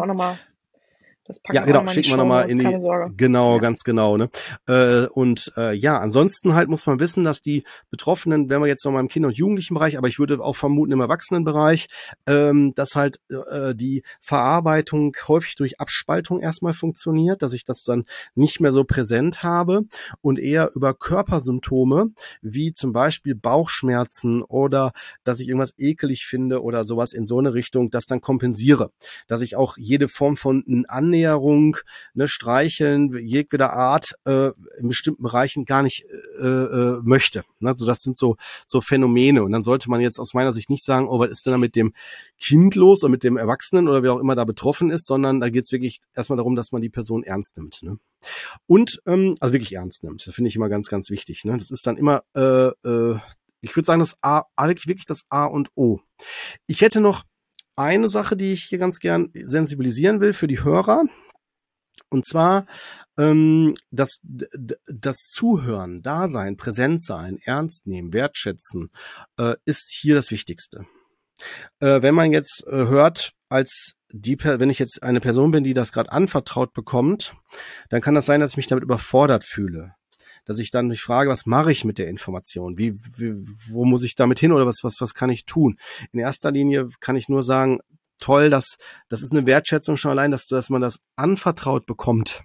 Das 1.27 1.39
packen 1.39 1.55
ja, 1.55 1.65
genau, 1.65 1.87
schicken 1.87 2.09
wir 2.09 2.17
nochmal 2.17 2.49
in 2.51 2.59
die, 2.59 3.17
genau, 3.17 3.55
ja. 3.55 3.59
ganz 3.59 3.83
genau, 3.83 4.15
ne? 4.15 4.29
Äh, 4.67 5.07
und 5.07 5.51
äh, 5.57 5.73
ja, 5.73 5.99
ansonsten 5.99 6.53
halt 6.53 6.69
muss 6.69 6.85
man 6.85 6.99
wissen, 6.99 7.23
dass 7.23 7.41
die 7.41 7.63
Betroffenen, 7.89 8.47
wenn 8.51 8.61
wir 8.61 8.67
jetzt 8.67 8.85
nochmal 8.85 9.01
im 9.01 9.07
Kinder- 9.07 9.29
und 9.29 9.37
Jugendlichenbereich, 9.37 9.97
aber 9.97 10.07
ich 10.07 10.19
würde 10.19 10.39
auch 10.39 10.55
vermuten 10.55 10.91
im 10.91 11.01
Erwachsenenbereich, 11.01 11.87
ähm, 12.27 12.73
dass 12.75 12.95
halt 12.95 13.19
äh, 13.29 13.73
die 13.73 14.03
Verarbeitung 14.21 15.15
häufig 15.27 15.55
durch 15.55 15.79
Abspaltung 15.79 16.41
erstmal 16.41 16.73
funktioniert, 16.73 17.41
dass 17.41 17.53
ich 17.53 17.63
das 17.63 17.83
dann 17.83 18.05
nicht 18.35 18.61
mehr 18.61 18.71
so 18.71 18.83
präsent 18.83 19.41
habe 19.41 19.81
und 20.21 20.37
eher 20.37 20.69
über 20.75 20.93
Körpersymptome, 20.93 22.11
wie 22.43 22.71
zum 22.71 22.93
Beispiel 22.93 23.33
Bauchschmerzen 23.33 24.43
oder 24.43 24.91
dass 25.23 25.39
ich 25.39 25.47
irgendwas 25.47 25.73
ekelig 25.79 26.27
finde 26.27 26.61
oder 26.61 26.85
sowas 26.85 27.13
in 27.13 27.25
so 27.25 27.39
eine 27.39 27.55
Richtung, 27.55 27.89
das 27.89 28.05
dann 28.05 28.21
kompensiere. 28.21 28.91
Dass 29.27 29.41
ich 29.41 29.55
auch 29.55 29.75
jede 29.77 30.07
Form 30.07 30.37
von 30.37 30.63
Annäherung, 31.15 31.77
ne, 32.13 32.27
Streicheln 32.27 33.17
jegweder 33.25 33.73
Art 33.73 34.15
äh, 34.25 34.51
in 34.77 34.89
bestimmten 34.89 35.23
Bereichen 35.23 35.65
gar 35.65 35.81
nicht 35.81 36.05
äh, 36.39 36.45
äh, 36.45 36.99
möchte. 37.03 37.43
Ne? 37.59 37.69
Also 37.69 37.85
das 37.85 38.01
sind 38.01 38.17
so 38.17 38.35
so 38.67 38.81
Phänomene 38.81 39.43
und 39.43 39.51
dann 39.51 39.63
sollte 39.63 39.89
man 39.89 40.01
jetzt 40.01 40.19
aus 40.19 40.33
meiner 40.33 40.53
Sicht 40.53 40.69
nicht 40.69 40.83
sagen, 40.83 41.07
oh, 41.07 41.19
was 41.19 41.29
ist 41.29 41.45
denn 41.45 41.53
da 41.53 41.57
mit 41.57 41.75
dem 41.75 41.93
Kind 42.37 42.75
los 42.75 43.03
oder 43.03 43.11
mit 43.11 43.23
dem 43.23 43.37
Erwachsenen 43.37 43.87
oder 43.87 44.03
wer 44.03 44.13
auch 44.13 44.19
immer 44.19 44.35
da 44.35 44.43
betroffen 44.43 44.91
ist, 44.91 45.05
sondern 45.05 45.39
da 45.39 45.49
geht 45.49 45.63
es 45.63 45.71
wirklich 45.71 46.01
erstmal 46.15 46.37
darum, 46.37 46.55
dass 46.55 46.71
man 46.71 46.81
die 46.81 46.89
Person 46.89 47.23
ernst 47.23 47.57
nimmt. 47.57 47.81
Ne? 47.81 47.97
Und 48.67 49.01
ähm, 49.05 49.35
also 49.39 49.53
wirklich 49.53 49.73
ernst 49.73 50.03
nimmt. 50.03 50.27
Das 50.27 50.35
finde 50.35 50.49
ich 50.49 50.55
immer 50.55 50.69
ganz, 50.69 50.89
ganz 50.89 51.09
wichtig. 51.09 51.45
Ne? 51.45 51.57
Das 51.57 51.71
ist 51.71 51.87
dann 51.87 51.97
immer 51.97 52.23
äh, 52.35 52.67
äh, 52.87 53.19
ich 53.61 53.75
würde 53.75 53.87
sagen, 53.87 53.99
das 53.99 54.15
A, 54.21 54.43
wirklich 54.57 55.05
das 55.05 55.25
A 55.29 55.45
und 55.45 55.69
O. 55.73 55.99
Ich 56.67 56.81
hätte 56.81 57.01
noch 57.01 57.23
eine 57.75 58.09
Sache, 58.09 58.37
die 58.37 58.53
ich 58.53 58.63
hier 58.63 58.77
ganz 58.77 58.99
gern 58.99 59.29
sensibilisieren 59.33 60.21
will 60.21 60.33
für 60.33 60.47
die 60.47 60.63
Hörer. 60.63 61.03
Und 62.09 62.25
zwar 62.25 62.65
ähm, 63.17 63.73
das, 63.91 64.19
das 64.21 65.17
Zuhören, 65.31 66.01
Dasein, 66.01 66.57
präsent 66.57 67.03
sein, 67.03 67.39
ernst 67.43 67.87
nehmen, 67.87 68.13
wertschätzen, 68.13 68.89
äh, 69.37 69.55
ist 69.65 69.91
hier 69.91 70.15
das 70.15 70.31
Wichtigste. 70.31 70.85
Äh, 71.79 72.01
wenn 72.01 72.15
man 72.15 72.31
jetzt 72.31 72.63
äh, 72.67 72.71
hört, 72.71 73.33
als 73.49 73.93
die, 74.11 74.37
wenn 74.41 74.69
ich 74.69 74.79
jetzt 74.79 75.03
eine 75.03 75.19
Person 75.19 75.51
bin, 75.51 75.63
die 75.63 75.73
das 75.73 75.91
gerade 75.91 76.11
anvertraut 76.11 76.73
bekommt, 76.73 77.33
dann 77.89 78.01
kann 78.01 78.15
das 78.15 78.25
sein, 78.25 78.39
dass 78.39 78.51
ich 78.51 78.57
mich 78.57 78.67
damit 78.67 78.83
überfordert 78.83 79.43
fühle 79.43 79.95
dass 80.45 80.59
ich 80.59 80.71
dann 80.71 80.87
mich 80.87 81.01
frage, 81.01 81.29
was 81.29 81.45
mache 81.45 81.71
ich 81.71 81.83
mit 81.83 81.97
der 81.97 82.07
Information? 82.07 82.77
Wie, 82.77 82.93
wie, 83.17 83.33
wo 83.69 83.85
muss 83.85 84.03
ich 84.03 84.15
damit 84.15 84.39
hin 84.39 84.51
oder 84.51 84.65
was, 84.65 84.83
was, 84.83 85.01
was 85.01 85.13
kann 85.13 85.29
ich 85.29 85.45
tun? 85.45 85.77
In 86.11 86.19
erster 86.19 86.51
Linie 86.51 86.89
kann 86.99 87.15
ich 87.15 87.29
nur 87.29 87.43
sagen, 87.43 87.79
toll, 88.19 88.49
dass, 88.49 88.77
das 89.09 89.21
ist 89.21 89.31
eine 89.31 89.45
Wertschätzung 89.45 89.97
schon 89.97 90.11
allein, 90.11 90.31
dass, 90.31 90.47
dass 90.47 90.69
man 90.69 90.81
das 90.81 90.99
anvertraut 91.15 91.85
bekommt. 91.85 92.43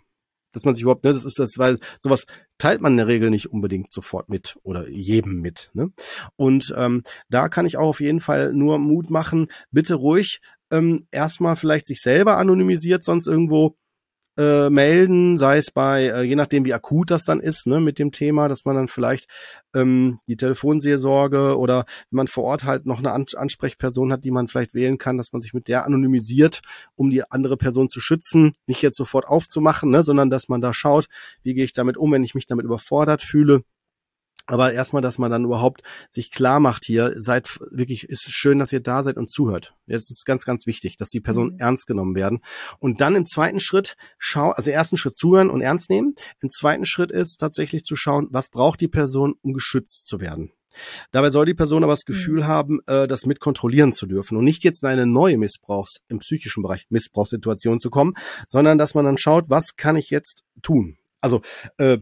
Dass 0.52 0.64
man 0.64 0.75
sich 0.75 0.83
überhaupt, 0.83 1.04
ne, 1.04 1.12
das 1.12 1.25
ist 1.25 1.38
das, 1.38 1.59
weil 1.59 1.78
sowas 2.00 2.26
teilt 2.59 2.80
man 2.80 2.95
in 2.95 2.97
der 2.97 3.07
Regel 3.07 3.30
nicht 3.30 3.52
unbedingt 3.52 3.92
sofort 3.92 4.28
mit 4.28 4.59
oder 4.64 4.88
jedem 4.88 5.40
mit. 5.40 5.71
Ne? 5.75 5.92
Und 6.35 6.75
ähm, 6.76 7.04
da 7.28 7.49
kann 7.49 7.66
ich 7.66 7.76
auch 7.76 7.87
auf 7.87 8.00
jeden 8.00 8.19
Fall 8.19 8.52
nur 8.52 8.78
Mut 8.78 9.11
machen, 9.11 9.47
bitte 9.71 9.95
ruhig 9.95 10.40
ähm, 10.73 11.07
erstmal 11.12 11.54
vielleicht 11.54 11.87
sich 11.87 12.00
selber 12.00 12.37
anonymisiert, 12.37 13.04
sonst 13.04 13.28
irgendwo 13.28 13.76
äh, 14.39 14.71
melden, 14.71 15.39
sei 15.39 15.59
es 15.59 15.71
bei, 15.71 16.05
äh, 16.05 16.23
je 16.23 16.37
nachdem 16.37 16.65
wie 16.65 16.75
akut 16.75 17.11
das 17.11 17.25
dann 17.25 17.41
ist, 17.41 17.67
ne, 17.67 17.81
mit 17.81 17.99
dem 17.99 18.13
Thema, 18.13 18.49
dass 18.49 18.65
man 18.65 18.77
dann 18.77 18.89
vielleicht 18.89 19.29
ähm, 19.75 20.19
die 20.29 20.37
Telefonseelsorge 20.37 21.59
oder 21.59 21.85
wenn 22.11 22.17
man 22.17 22.29
vor 22.29 22.45
Ort 22.45 22.65
halt 22.65 22.87
noch 22.87 22.99
eine 22.99 23.13
An 23.13 23.27
Ansprechperson 23.35 24.13
hat, 24.13 24.25
die 24.25 24.31
man 24.31 24.49
vielleicht 24.49 24.75
wählen 24.75 24.99
kann, 24.99 25.17
dass 25.17 25.33
man 25.33 25.43
sich 25.43 25.53
mit 25.53 25.69
der 25.69 25.85
anonymisiert, 25.85 26.63
um 26.95 27.11
die 27.11 27.29
andere 27.31 27.57
Person 27.57 27.89
zu 27.91 28.01
schützen, 28.01 28.53
nicht 28.67 28.83
jetzt 28.83 28.97
sofort 28.97 29.27
aufzumachen, 29.27 29.91
ne, 29.91 30.03
sondern 30.03 30.31
dass 30.31 30.49
man 30.49 30.61
da 30.61 30.73
schaut, 30.73 31.07
wie 31.43 31.55
gehe 31.55 31.65
ich 31.65 31.73
damit 31.73 31.97
um, 31.97 32.13
wenn 32.13 32.25
ich 32.25 32.35
mich 32.35 32.47
damit 32.47 32.65
überfordert 32.65 33.23
fühle 33.23 33.63
aber 34.50 34.73
erstmal, 34.73 35.00
dass 35.00 35.19
man 35.19 35.30
dann 35.30 35.45
überhaupt 35.45 35.82
sich 36.10 36.30
klar 36.30 36.58
macht 36.58 36.84
hier, 36.84 37.13
seid 37.17 37.60
wirklich, 37.71 38.08
ist 38.08 38.30
schön, 38.30 38.58
dass 38.58 38.73
ihr 38.73 38.80
da 38.80 39.02
seid 39.02 39.17
und 39.17 39.30
zuhört. 39.30 39.75
Jetzt 39.86 40.10
ist 40.10 40.26
ganz, 40.26 40.45
ganz 40.45 40.67
wichtig, 40.67 40.97
dass 40.97 41.08
die 41.08 41.21
Personen 41.21 41.52
mhm. 41.52 41.60
ernst 41.60 41.86
genommen 41.86 42.17
werden. 42.17 42.41
Und 42.80 43.00
dann 43.00 43.15
im 43.15 43.26
zweiten 43.26 43.60
Schritt 43.60 43.97
schau, 44.19 44.50
also 44.50 44.71
ersten 44.71 44.97
Schritt 44.97 45.17
zuhören 45.17 45.50
und 45.50 45.60
ernst 45.60 45.89
nehmen. 45.89 46.15
Im 46.43 46.50
zweiten 46.50 46.84
Schritt 46.84 47.13
ist 47.13 47.36
tatsächlich 47.39 47.84
zu 47.84 47.95
schauen, 47.95 48.28
was 48.32 48.49
braucht 48.49 48.80
die 48.80 48.89
Person, 48.89 49.34
um 49.43 49.52
geschützt 49.52 50.06
zu 50.06 50.21
werden. 50.21 50.52
Dabei 51.10 51.30
soll 51.30 51.47
die 51.47 51.54
Person 51.54 51.84
aber 51.84 51.93
das. 51.93 52.04
Gefühl 52.04 52.41
mhm. 52.41 52.47
haben, 52.47 52.80
äh, 52.86 53.06
das 53.06 53.26
mit 53.26 53.39
kontrollieren 53.39 53.93
zu 53.93 54.06
dürfen 54.06 54.36
und 54.36 54.45
nicht 54.45 54.65
jetzt 54.65 54.82
in 54.82 54.89
eine 54.89 55.06
neue 55.06 55.39
Missbrauchs, 55.39 56.00
im 56.08 56.19
psychischen 56.19 56.63
Bereich 56.63 56.86
Missbrauchssituation 56.89 57.78
zu 57.78 57.91
kommen, 57.91 58.15
sondern 58.49 58.78
dass 58.78 58.95
man 58.95 59.04
dann 59.04 59.19
schaut, 59.19 59.49
was 59.49 59.76
kann 59.76 59.97
ich 59.97 60.10
jetzt 60.10 60.43
tun? 60.63 60.97
Also 61.21 61.43
äh, 61.76 61.99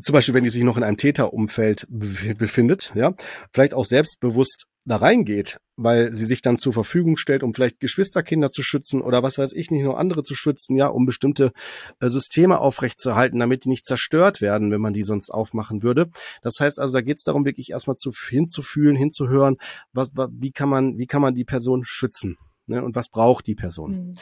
zum 0.00 0.12
Beispiel, 0.12 0.34
wenn 0.34 0.44
die 0.44 0.50
sich 0.50 0.62
noch 0.62 0.76
in 0.76 0.82
einem 0.82 0.96
Täterumfeld 0.96 1.86
befindet, 1.88 2.92
ja, 2.94 3.14
vielleicht 3.52 3.74
auch 3.74 3.84
selbstbewusst 3.84 4.66
da 4.86 4.96
reingeht, 4.96 5.58
weil 5.76 6.12
sie 6.12 6.26
sich 6.26 6.42
dann 6.42 6.58
zur 6.58 6.72
Verfügung 6.72 7.16
stellt, 7.16 7.42
um 7.42 7.54
vielleicht 7.54 7.80
Geschwisterkinder 7.80 8.50
zu 8.50 8.62
schützen 8.62 9.00
oder 9.00 9.22
was 9.22 9.38
weiß 9.38 9.52
ich 9.54 9.70
nicht, 9.70 9.82
nur 9.82 9.98
andere 9.98 10.22
zu 10.22 10.34
schützen, 10.34 10.76
ja, 10.76 10.88
um 10.88 11.06
bestimmte 11.06 11.52
äh, 12.00 12.08
Systeme 12.08 12.58
aufrechtzuerhalten, 12.58 13.38
damit 13.38 13.64
die 13.64 13.70
nicht 13.70 13.86
zerstört 13.86 14.40
werden, 14.40 14.70
wenn 14.70 14.80
man 14.80 14.92
die 14.92 15.02
sonst 15.02 15.30
aufmachen 15.30 15.82
würde. 15.82 16.10
Das 16.42 16.60
heißt 16.60 16.78
also, 16.78 16.92
da 16.92 17.00
geht 17.00 17.16
es 17.16 17.24
darum, 17.24 17.44
wirklich 17.44 17.70
erstmal 17.70 17.96
zu, 17.96 18.10
hinzufühlen, 18.12 18.96
hinzuhören, 18.96 19.56
was, 19.92 20.10
was, 20.14 20.28
wie 20.32 20.52
kann 20.52 20.68
man, 20.68 20.98
wie 20.98 21.06
kann 21.06 21.22
man 21.22 21.34
die 21.34 21.44
Person 21.44 21.82
schützen. 21.84 22.36
Ne, 22.66 22.82
und 22.82 22.96
was 22.96 23.08
braucht 23.08 23.46
die 23.46 23.54
Person? 23.54 23.90
Mhm. 23.90 24.12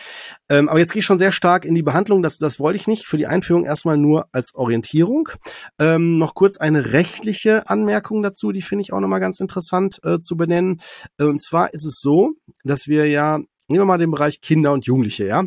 Ähm, 0.49 0.69
aber 0.69 0.81
jetzt 0.81 0.93
gehe 0.93 1.01
ich 1.01 1.07
schon 1.07 1.19
sehr 1.19 1.31
stark 1.31 1.65
in 1.65 1.77
die 1.77 1.83
Behandlung. 1.83 2.23
Das, 2.23 2.39
das 2.39 2.59
wollte 2.59 2.77
ich 2.77 2.89
nicht. 2.89 3.07
Für 3.07 3.17
die 3.17 3.29
Einführung 3.29 3.65
erstmal 3.65 3.97
nur 3.97 4.27
als 4.33 4.55
Orientierung. 4.55 5.29
Ähm, 5.79 6.19
noch 6.19 6.35
kurz 6.35 6.57
eine 6.57 6.93
rechtliche 6.93 7.69
Anmerkung 7.69 8.23
dazu, 8.23 8.51
die 8.51 8.63
finde 8.63 8.83
ich 8.83 8.93
auch 8.93 8.99
nochmal 8.99 9.21
ganz 9.21 9.39
interessant 9.39 10.01
äh, 10.03 10.19
zu 10.19 10.37
benennen. 10.37 10.81
Äh, 11.19 11.25
und 11.25 11.41
zwar 11.41 11.73
ist 11.73 11.85
es 11.85 12.01
so, 12.01 12.33
dass 12.65 12.89
wir 12.89 13.07
ja, 13.07 13.39
nehmen 13.69 13.81
wir 13.83 13.85
mal 13.85 13.99
den 13.99 14.11
Bereich 14.11 14.41
Kinder 14.41 14.73
und 14.73 14.87
Jugendliche, 14.87 15.27
ja. 15.27 15.45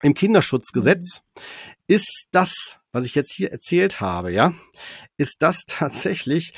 Im 0.00 0.14
Kinderschutzgesetz 0.14 1.20
mhm. 1.20 1.42
ist 1.88 2.28
das, 2.30 2.78
was 2.90 3.04
ich 3.04 3.14
jetzt 3.14 3.34
hier 3.34 3.52
erzählt 3.52 4.00
habe, 4.00 4.32
ja, 4.32 4.54
ist 5.18 5.42
das 5.42 5.64
tatsächlich 5.66 6.54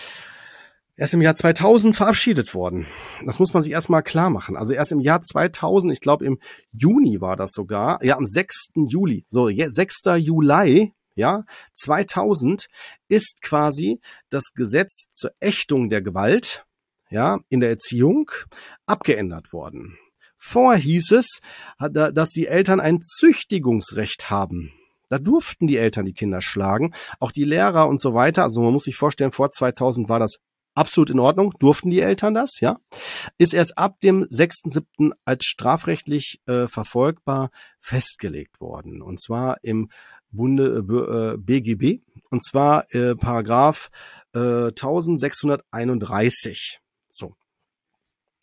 erst 1.01 1.15
im 1.15 1.23
Jahr 1.23 1.35
2000 1.35 1.97
verabschiedet 1.97 2.55
worden. 2.55 2.87
Das 3.25 3.39
muss 3.39 3.55
man 3.55 3.63
sich 3.63 3.73
erstmal 3.73 4.03
klar 4.03 4.29
machen. 4.29 4.55
Also 4.55 4.75
erst 4.75 4.93
im 4.93 5.01
Jahr 5.01 5.23
2000, 5.23 5.95
ich 5.95 6.01
glaube 6.01 6.27
im 6.27 6.39
Juni 6.73 7.23
war 7.23 7.37
das 7.37 7.53
sogar, 7.53 8.05
ja 8.05 8.19
am 8.19 8.27
6. 8.27 8.69
Juli, 8.87 9.25
so 9.27 9.49
6. 9.49 10.01
Juli, 10.19 10.93
ja, 11.15 11.45
2000 11.75 12.67
ist 13.09 13.41
quasi 13.43 14.01
das 14.29 14.53
Gesetz 14.55 15.07
zur 15.13 15.31
Ächtung 15.41 15.89
der 15.89 16.03
Gewalt, 16.03 16.67
ja, 17.09 17.41
in 17.49 17.61
der 17.61 17.71
Erziehung 17.71 18.31
abgeändert 18.85 19.55
worden. 19.55 19.97
Vorher 20.37 20.81
hieß 20.81 21.13
es, 21.13 21.41
dass 21.79 22.31
die 22.31 22.47
Eltern 22.47 22.79
ein 22.79 23.01
Züchtigungsrecht 23.01 24.31
haben. 24.31 24.73
Da 25.09 25.19
durften 25.19 25.67
die 25.67 25.79
Eltern 25.79 26.05
die 26.05 26.13
Kinder 26.13 26.41
schlagen, 26.43 26.95
auch 27.19 27.33
die 27.33 27.45
Lehrer 27.45 27.89
und 27.89 28.01
so 28.01 28.15
weiter. 28.15 28.45
Also 28.45 28.61
man 28.61 28.73
muss 28.73 28.85
sich 28.85 28.97
vorstellen, 28.97 29.33
vor 29.33 29.51
2000 29.51 30.09
war 30.09 30.19
das 30.19 30.37
absolut 30.81 31.11
in 31.11 31.21
Ordnung, 31.21 31.53
durften 31.59 31.91
die 31.91 32.01
Eltern 32.01 32.35
das, 32.35 32.61
ja, 32.61 32.79
ist 33.39 33.55
erst 33.55 33.79
ab 33.79 34.01
dem 34.01 34.25
6.7. 34.25 35.13
als 35.25 35.45
strafrechtlich 35.45 36.41
äh, 36.47 36.67
verfolgbar 36.67 37.51
festgelegt 37.79 38.61
worden. 38.61 39.03
Und 39.03 39.21
zwar 39.21 39.59
im 39.63 39.91
Bunde 40.31 41.35
äh, 41.35 41.37
BGB, 41.37 41.83
äh, 41.83 42.01
und 42.31 42.45
zwar 42.45 42.93
äh, 42.95 43.15
Paragraph 43.15 43.91
äh, 44.35 44.69
1631. 44.69 46.81
So. 47.11 47.35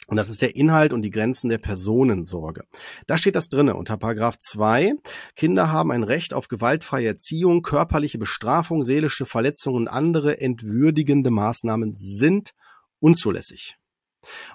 Und 0.08 0.16
das 0.16 0.30
ist 0.30 0.42
der 0.42 0.56
Inhalt 0.56 0.94
und 0.94 1.02
die 1.02 1.12
Grenzen 1.12 1.50
der 1.50 1.58
Personensorge. 1.58 2.64
Da 3.08 3.18
steht 3.18 3.36
das 3.36 3.50
drinne 3.50 3.76
unter 3.76 3.98
Paragraph 3.98 4.38
2. 4.40 4.94
Kinder 5.36 5.72
haben 5.72 5.92
ein 5.92 6.04
Recht 6.04 6.34
auf 6.34 6.48
gewaltfreie 6.48 7.08
Erziehung, 7.08 7.62
körperliche 7.62 8.18
Bestrafung, 8.18 8.86
seelische 8.86 9.26
Verletzungen 9.26 9.76
und 9.76 9.88
andere 9.90 10.40
entwürdigende 10.40 11.30
Maßnahmen 11.30 11.94
sind 11.96 12.52
unzulässig. 13.00 13.76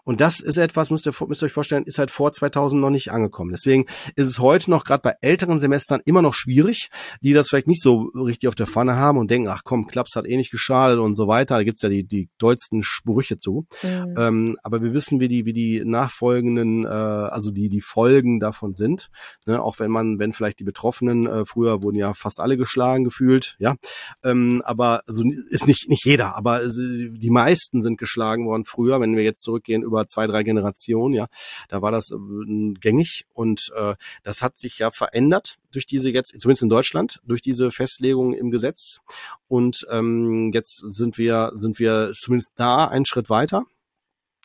Und 0.04 0.20
das 0.20 0.40
ist 0.40 0.56
etwas, 0.56 0.90
müsst 0.90 1.06
ihr, 1.06 1.12
müsst 1.26 1.42
ihr 1.42 1.46
euch 1.46 1.52
vorstellen, 1.52 1.84
ist 1.84 1.98
halt 1.98 2.10
vor 2.10 2.32
2000 2.32 2.80
noch 2.80 2.90
nicht 2.90 3.10
angekommen. 3.10 3.50
Deswegen 3.50 3.86
ist 4.16 4.28
es 4.28 4.38
heute 4.38 4.70
noch 4.70 4.84
gerade 4.84 5.02
bei 5.02 5.14
älteren 5.20 5.60
Semestern 5.60 6.00
immer 6.04 6.22
noch 6.22 6.34
schwierig, 6.34 6.88
die 7.20 7.32
das 7.32 7.48
vielleicht 7.48 7.68
nicht 7.68 7.82
so 7.82 8.10
richtig 8.14 8.48
auf 8.48 8.54
der 8.54 8.66
Pfanne 8.66 8.96
haben 8.96 9.18
und 9.18 9.30
denken, 9.30 9.48
ach 9.48 9.62
komm, 9.64 9.86
Klaps 9.86 10.16
hat 10.16 10.26
eh 10.26 10.36
nicht 10.36 10.50
geschadet 10.50 10.98
und 10.98 11.14
so 11.14 11.28
weiter. 11.28 11.56
Da 11.56 11.64
gibt's 11.64 11.82
ja 11.82 11.88
die, 11.88 12.04
die 12.04 12.28
dollsten 12.38 12.82
Sprüche 12.82 13.36
zu. 13.36 13.66
Mhm. 13.82 14.14
Ähm, 14.16 14.56
aber 14.62 14.82
wir 14.82 14.92
wissen, 14.92 15.20
wie 15.20 15.28
die, 15.28 15.44
wie 15.44 15.52
die 15.52 15.82
nachfolgenden, 15.84 16.84
äh, 16.84 16.88
also 16.88 17.50
die, 17.50 17.68
die 17.68 17.80
Folgen 17.80 18.40
davon 18.40 18.74
sind. 18.74 19.10
Ne? 19.46 19.62
Auch 19.62 19.78
wenn 19.78 19.90
man, 19.90 20.18
wenn 20.18 20.32
vielleicht 20.32 20.60
die 20.60 20.64
Betroffenen, 20.64 21.26
äh, 21.26 21.44
früher 21.44 21.82
wurden 21.82 21.96
ja 21.96 22.14
fast 22.14 22.40
alle 22.40 22.56
geschlagen 22.56 23.04
gefühlt, 23.04 23.56
ja. 23.58 23.76
Ähm, 24.24 24.62
aber 24.64 25.02
also 25.06 25.22
ist 25.50 25.66
nicht, 25.66 25.88
nicht 25.88 26.04
jeder, 26.04 26.36
aber 26.36 26.62
die 26.66 27.30
meisten 27.30 27.82
sind 27.82 27.98
geschlagen 27.98 28.46
worden 28.46 28.64
früher, 28.64 29.00
wenn 29.00 29.16
wir 29.16 29.24
jetzt 29.24 29.42
zurückgehen 29.62 29.82
über 29.82 30.06
zwei, 30.06 30.26
drei 30.26 30.42
Generationen, 30.42 31.14
ja, 31.14 31.26
da 31.68 31.82
war 31.82 31.90
das 31.90 32.10
äh, 32.10 32.72
gängig 32.80 33.26
und 33.32 33.72
äh, 33.76 33.94
das 34.22 34.42
hat 34.42 34.58
sich 34.58 34.78
ja 34.78 34.90
verändert 34.90 35.58
durch 35.70 35.86
diese 35.86 36.10
jetzt, 36.10 36.38
zumindest 36.40 36.62
in 36.62 36.68
Deutschland, 36.68 37.20
durch 37.24 37.42
diese 37.42 37.70
Festlegung 37.70 38.34
im 38.34 38.50
Gesetz. 38.50 39.00
Und 39.48 39.86
ähm, 39.90 40.50
jetzt 40.52 40.76
sind 40.78 41.18
wir, 41.18 41.52
sind 41.54 41.78
wir 41.78 42.12
zumindest 42.14 42.52
da 42.56 42.86
einen 42.86 43.06
Schritt 43.06 43.30
weiter. 43.30 43.64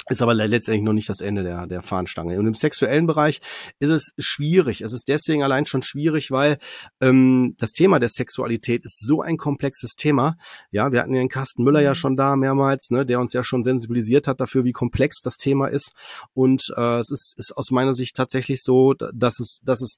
Ist 0.10 0.22
aber 0.22 0.34
letztendlich 0.34 0.84
noch 0.84 0.94
nicht 0.94 1.10
das 1.10 1.20
Ende 1.20 1.44
der, 1.44 1.68
der 1.68 1.82
Fahnenstange. 1.82 2.40
Und 2.40 2.48
im 2.48 2.54
sexuellen 2.54 3.08
Bereich 3.08 3.40
ist 3.80 3.90
es 3.90 4.14
schwierig. 4.18 4.82
Es 4.82 4.94
ist 4.94 5.10
deswegen 5.10 5.44
allein 5.44 5.66
schon 5.66 5.82
schwierig, 5.82 6.32
weil 6.32 6.60
ähm, 7.02 7.56
das 7.58 7.72
Thema 7.72 8.00
der 8.00 8.08
Sexualität 8.08 8.86
ist 8.86 9.06
so 9.06 9.22
ein 9.22 9.36
komplexes 9.36 9.96
Thema. 9.96 10.38
Ja, 10.72 10.94
wir 10.94 11.02
hatten 11.02 11.14
ja 11.14 11.20
den 11.20 11.28
Carsten 11.28 11.64
Müller 11.64 11.82
ja 11.82 11.92
mhm. 11.92 11.96
schon 11.96 12.16
da 12.16 12.38
mehrmals, 12.38 12.90
ne, 12.90 13.06
der 13.06 13.20
uns 13.20 13.34
ja 13.34 13.44
schon 13.44 13.64
sensibilisiert 13.64 14.28
hat 14.28 14.40
dafür, 14.40 14.64
wie 14.64 14.72
komplex 14.72 15.20
das 15.22 15.36
Thema 15.36 15.68
ist. 15.68 15.92
Und 16.34 16.72
äh, 16.78 17.00
es 17.00 17.12
ist, 17.12 17.34
ist 17.38 17.58
aus 17.58 17.72
meiner 17.72 17.94
Sicht 17.94 18.16
tatsächlich 18.16 18.64
so, 18.64 18.94
dass 18.94 19.42
es, 19.42 19.60
dass 19.66 19.82
es 19.82 19.98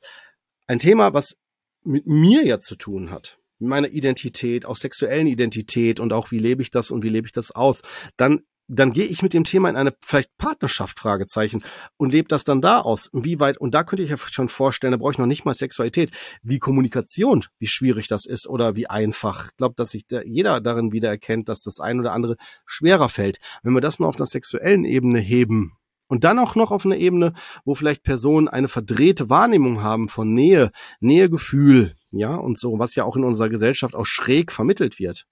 ein 0.66 0.80
Thema, 0.80 1.14
was 1.14 1.36
mit 1.84 2.08
mir 2.08 2.46
ja 2.46 2.60
zu 2.60 2.76
tun 2.76 3.12
hat 3.12 3.38
mit 3.60 3.70
meiner 3.70 3.90
Identität, 3.90 4.66
auch 4.66 4.78
sexuellen 4.78 5.28
Identität 5.28 6.00
und 6.00 6.14
auch 6.14 6.32
wie 6.32 6.40
lebe 6.40 6.62
ich 6.62 6.72
das 6.72 6.92
und 6.92 7.04
wie 7.04 7.10
lebe 7.10 7.28
ich 7.28 7.34
das 7.34 7.52
aus, 7.52 7.82
dann 8.16 8.42
dann 8.70 8.94
gehe 8.94 9.06
ich 9.06 9.22
mit 9.24 9.34
dem 9.34 9.44
Thema 9.44 9.70
in 9.70 9.76
eine 9.76 9.94
vielleicht 10.00 10.38
Partnerschaft, 10.38 11.00
Fragezeichen, 11.00 11.64
und 11.98 12.12
lebe 12.12 12.28
das 12.28 12.44
dann 12.44 12.62
da 12.62 12.80
aus. 12.80 13.10
Wie 13.14 13.40
weit, 13.40 13.58
und 13.58 13.74
da 13.74 13.84
könnte 13.84 14.04
ich 14.04 14.12
ja 14.12 14.18
schon 14.18 14.48
vorstellen, 14.48 14.92
da 14.92 14.98
brauche 14.98 15.12
ich 15.12 15.18
noch 15.18 15.26
nicht 15.26 15.44
mal 15.44 15.54
Sexualität, 15.54 16.12
wie 16.44 16.60
Kommunikation, 16.60 17.44
wie 17.58 17.68
schwierig 17.68 18.08
das 18.08 18.26
ist 18.26 18.48
oder 18.48 18.76
wie 18.76 18.88
einfach. 18.88 19.48
Ich 19.50 19.58
glaube, 19.58 19.76
dass 19.76 19.90
sich 19.90 20.06
da 20.06 20.22
jeder 20.22 20.62
darin 20.62 20.92
wieder 20.92 21.10
erkennt, 21.10 21.50
dass 21.50 21.64
das 21.64 21.80
ein 21.80 22.00
oder 22.00 22.14
andere 22.14 22.38
schwerer 22.66 23.10
fällt. 23.10 23.40
Wenn 23.64 23.74
wir 23.74 23.82
das 23.82 24.00
nur 24.00 24.08
auf 24.08 24.18
einer 24.18 24.28
sexuellen 24.28 24.86
Ebene 24.86 25.20
heben, 25.20 25.74
und 26.12 26.24
dann 26.24 26.40
auch 26.40 26.56
noch 26.56 26.72
auf 26.72 26.86
einer 26.86 26.98
Ebene, 26.98 27.34
wo 27.66 27.76
vielleicht 27.76 28.02
Personen 28.02 28.48
eine 28.48 28.68
verdrehte 28.68 29.30
Wahrnehmung 29.30 29.84
haben 29.84 30.10
von 30.10 30.34
Nähe, 30.34 30.72
Nähegefühl, 31.00 31.94
ja, 32.12 32.36
und 32.36 32.58
so, 32.58 32.80
was 32.80 32.96
ja 32.96 33.04
auch 33.04 33.16
in 33.16 33.24
unserer 33.24 33.50
Gesellschaft 33.50 33.96
auch 33.96 34.06
schräg 34.06 34.52
vermittelt 34.52 35.00
wird. 35.00 35.26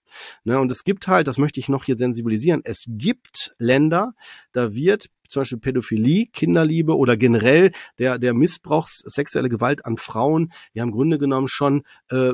Ne, 0.43 0.59
und 0.59 0.71
es 0.71 0.83
gibt 0.83 1.07
halt, 1.07 1.27
das 1.27 1.37
möchte 1.37 1.59
ich 1.59 1.69
noch 1.69 1.83
hier 1.83 1.95
sensibilisieren, 1.95 2.61
es 2.63 2.83
gibt 2.87 3.55
Länder, 3.57 4.13
da 4.51 4.73
wird 4.73 5.09
zum 5.27 5.41
Beispiel 5.41 5.59
Pädophilie, 5.59 6.27
Kinderliebe 6.27 6.95
oder 6.95 7.17
generell 7.17 7.71
der, 7.99 8.17
der 8.17 8.33
Missbrauch, 8.33 8.87
sexuelle 8.87 9.49
Gewalt 9.49 9.85
an 9.85 9.97
Frauen 9.97 10.51
ja 10.73 10.83
im 10.83 10.91
Grunde 10.91 11.17
genommen 11.17 11.47
schon 11.47 11.83
äh, 12.09 12.33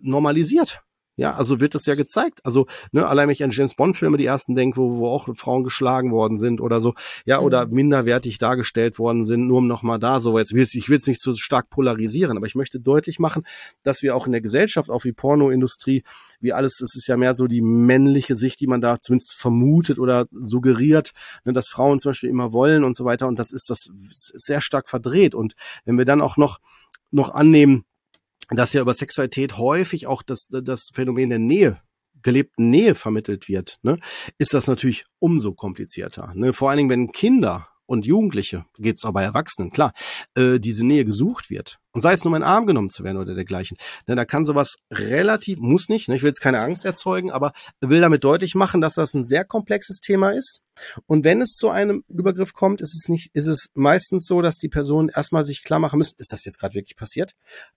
normalisiert. 0.00 0.82
Ja, 1.20 1.34
also 1.34 1.60
wird 1.60 1.74
das 1.74 1.84
ja 1.84 1.96
gezeigt. 1.96 2.40
Also, 2.44 2.66
ne, 2.92 3.06
allein 3.06 3.28
wenn 3.28 3.34
ich 3.34 3.44
an 3.44 3.50
James 3.50 3.74
Bond 3.74 3.94
Filme 3.94 4.16
die 4.16 4.24
ersten 4.24 4.54
denke, 4.54 4.78
wo, 4.78 4.96
wo 4.96 5.08
auch 5.08 5.28
Frauen 5.36 5.64
geschlagen 5.64 6.12
worden 6.12 6.38
sind 6.38 6.62
oder 6.62 6.80
so, 6.80 6.94
ja, 7.26 7.40
mhm. 7.40 7.44
oder 7.44 7.66
minderwertig 7.66 8.38
dargestellt 8.38 8.98
worden 8.98 9.26
sind, 9.26 9.46
nur 9.46 9.58
um 9.58 9.66
nochmal 9.66 9.98
da 9.98 10.18
so, 10.18 10.38
jetzt 10.38 10.54
will 10.54 10.66
ich 10.66 10.88
will 10.88 10.96
es 10.96 11.06
nicht 11.06 11.20
zu 11.20 11.32
so 11.32 11.38
stark 11.38 11.68
polarisieren, 11.68 12.38
aber 12.38 12.46
ich 12.46 12.54
möchte 12.54 12.80
deutlich 12.80 13.18
machen, 13.18 13.42
dass 13.82 14.00
wir 14.00 14.16
auch 14.16 14.24
in 14.24 14.32
der 14.32 14.40
Gesellschaft, 14.40 14.88
auch 14.88 15.04
wie 15.04 15.12
Pornoindustrie, 15.12 16.04
wie 16.40 16.54
alles, 16.54 16.80
es 16.80 16.96
ist 16.96 17.06
ja 17.06 17.18
mehr 17.18 17.34
so 17.34 17.48
die 17.48 17.60
männliche 17.60 18.34
Sicht, 18.34 18.58
die 18.60 18.66
man 18.66 18.80
da 18.80 18.98
zumindest 18.98 19.34
vermutet 19.34 19.98
oder 19.98 20.24
suggeriert, 20.30 21.10
ne, 21.44 21.52
dass 21.52 21.68
Frauen 21.68 22.00
zum 22.00 22.12
Beispiel 22.12 22.30
immer 22.30 22.54
wollen 22.54 22.82
und 22.82 22.96
so 22.96 23.04
weiter. 23.04 23.28
Und 23.28 23.38
das 23.38 23.52
ist 23.52 23.68
das 23.68 23.90
sehr 24.00 24.62
stark 24.62 24.88
verdreht. 24.88 25.34
Und 25.34 25.52
wenn 25.84 25.98
wir 25.98 26.06
dann 26.06 26.22
auch 26.22 26.38
noch, 26.38 26.60
noch 27.10 27.28
annehmen, 27.34 27.84
dass 28.50 28.72
ja 28.72 28.80
über 28.80 28.94
Sexualität 28.94 29.58
häufig 29.58 30.06
auch 30.06 30.22
das, 30.22 30.48
das 30.50 30.90
Phänomen 30.92 31.30
der 31.30 31.38
Nähe 31.38 31.80
gelebten 32.22 32.70
Nähe 32.70 32.94
vermittelt 32.94 33.48
wird, 33.48 33.78
ne, 33.82 33.98
ist 34.38 34.52
das 34.54 34.66
natürlich 34.66 35.04
umso 35.18 35.54
komplizierter. 35.54 36.32
Ne? 36.34 36.52
Vor 36.52 36.68
allen 36.68 36.76
Dingen, 36.78 36.90
wenn 36.90 37.12
Kinder 37.12 37.68
und 37.90 38.06
Jugendliche, 38.06 38.66
geht's 38.78 39.04
auch 39.04 39.12
bei 39.12 39.24
Erwachsenen, 39.24 39.72
klar, 39.72 39.92
äh, 40.36 40.60
diese 40.60 40.86
Nähe 40.86 41.04
gesucht 41.04 41.50
wird. 41.50 41.80
Und 41.90 42.02
sei 42.02 42.12
es 42.12 42.24
nur 42.24 42.32
in 42.36 42.42
den 42.42 42.48
Arm 42.48 42.66
genommen 42.66 42.88
zu 42.88 43.02
werden 43.02 43.16
oder 43.16 43.34
dergleichen. 43.34 43.76
Denn 44.06 44.14
da 44.14 44.24
kann 44.24 44.46
sowas 44.46 44.76
relativ, 44.92 45.58
muss 45.58 45.88
nicht, 45.88 46.08
ne, 46.08 46.14
ich 46.14 46.22
will 46.22 46.28
jetzt 46.28 46.40
keine 46.40 46.60
Angst 46.60 46.84
erzeugen, 46.84 47.32
aber 47.32 47.52
will 47.80 48.00
damit 48.00 48.22
deutlich 48.22 48.54
machen, 48.54 48.80
dass 48.80 48.94
das 48.94 49.12
ein 49.14 49.24
sehr 49.24 49.44
komplexes 49.44 49.98
Thema 49.98 50.30
ist. 50.30 50.60
Und 51.06 51.24
wenn 51.24 51.42
es 51.42 51.56
zu 51.56 51.68
einem 51.68 52.04
Übergriff 52.06 52.52
kommt, 52.52 52.80
ist 52.80 52.94
es 52.94 53.08
nicht, 53.08 53.30
ist 53.34 53.48
es 53.48 53.70
meistens 53.74 54.24
so, 54.24 54.40
dass 54.40 54.58
die 54.58 54.68
Personen 54.68 55.08
erstmal 55.08 55.42
sich 55.42 55.64
klar 55.64 55.80
machen 55.80 55.98
müssen, 55.98 56.14
ist 56.18 56.32
das 56.32 56.44
jetzt 56.44 56.60
gerade 56.60 56.76
wirklich 56.76 56.96
passiert? 56.96 57.32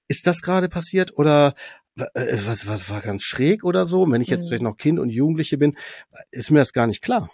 Ist 0.07 0.27
das 0.27 0.43
gerade 0.43 0.69
passiert? 0.69 1.17
Oder 1.17 1.55
äh, 1.95 2.37
was, 2.45 2.67
was 2.67 2.87
war 2.87 3.01
ganz 3.01 3.23
schräg 3.23 3.63
oder 3.63 3.87
so? 3.87 4.03
Und 4.03 4.11
wenn 4.11 4.21
ich 4.21 4.27
jetzt 4.27 4.43
mhm. 4.45 4.49
vielleicht 4.49 4.63
noch 4.63 4.77
Kind 4.77 4.99
und 4.99 5.09
Jugendliche 5.09 5.57
bin, 5.57 5.75
ist 6.29 6.51
mir 6.51 6.59
das 6.59 6.71
gar 6.71 6.85
nicht 6.85 7.01
klar 7.01 7.31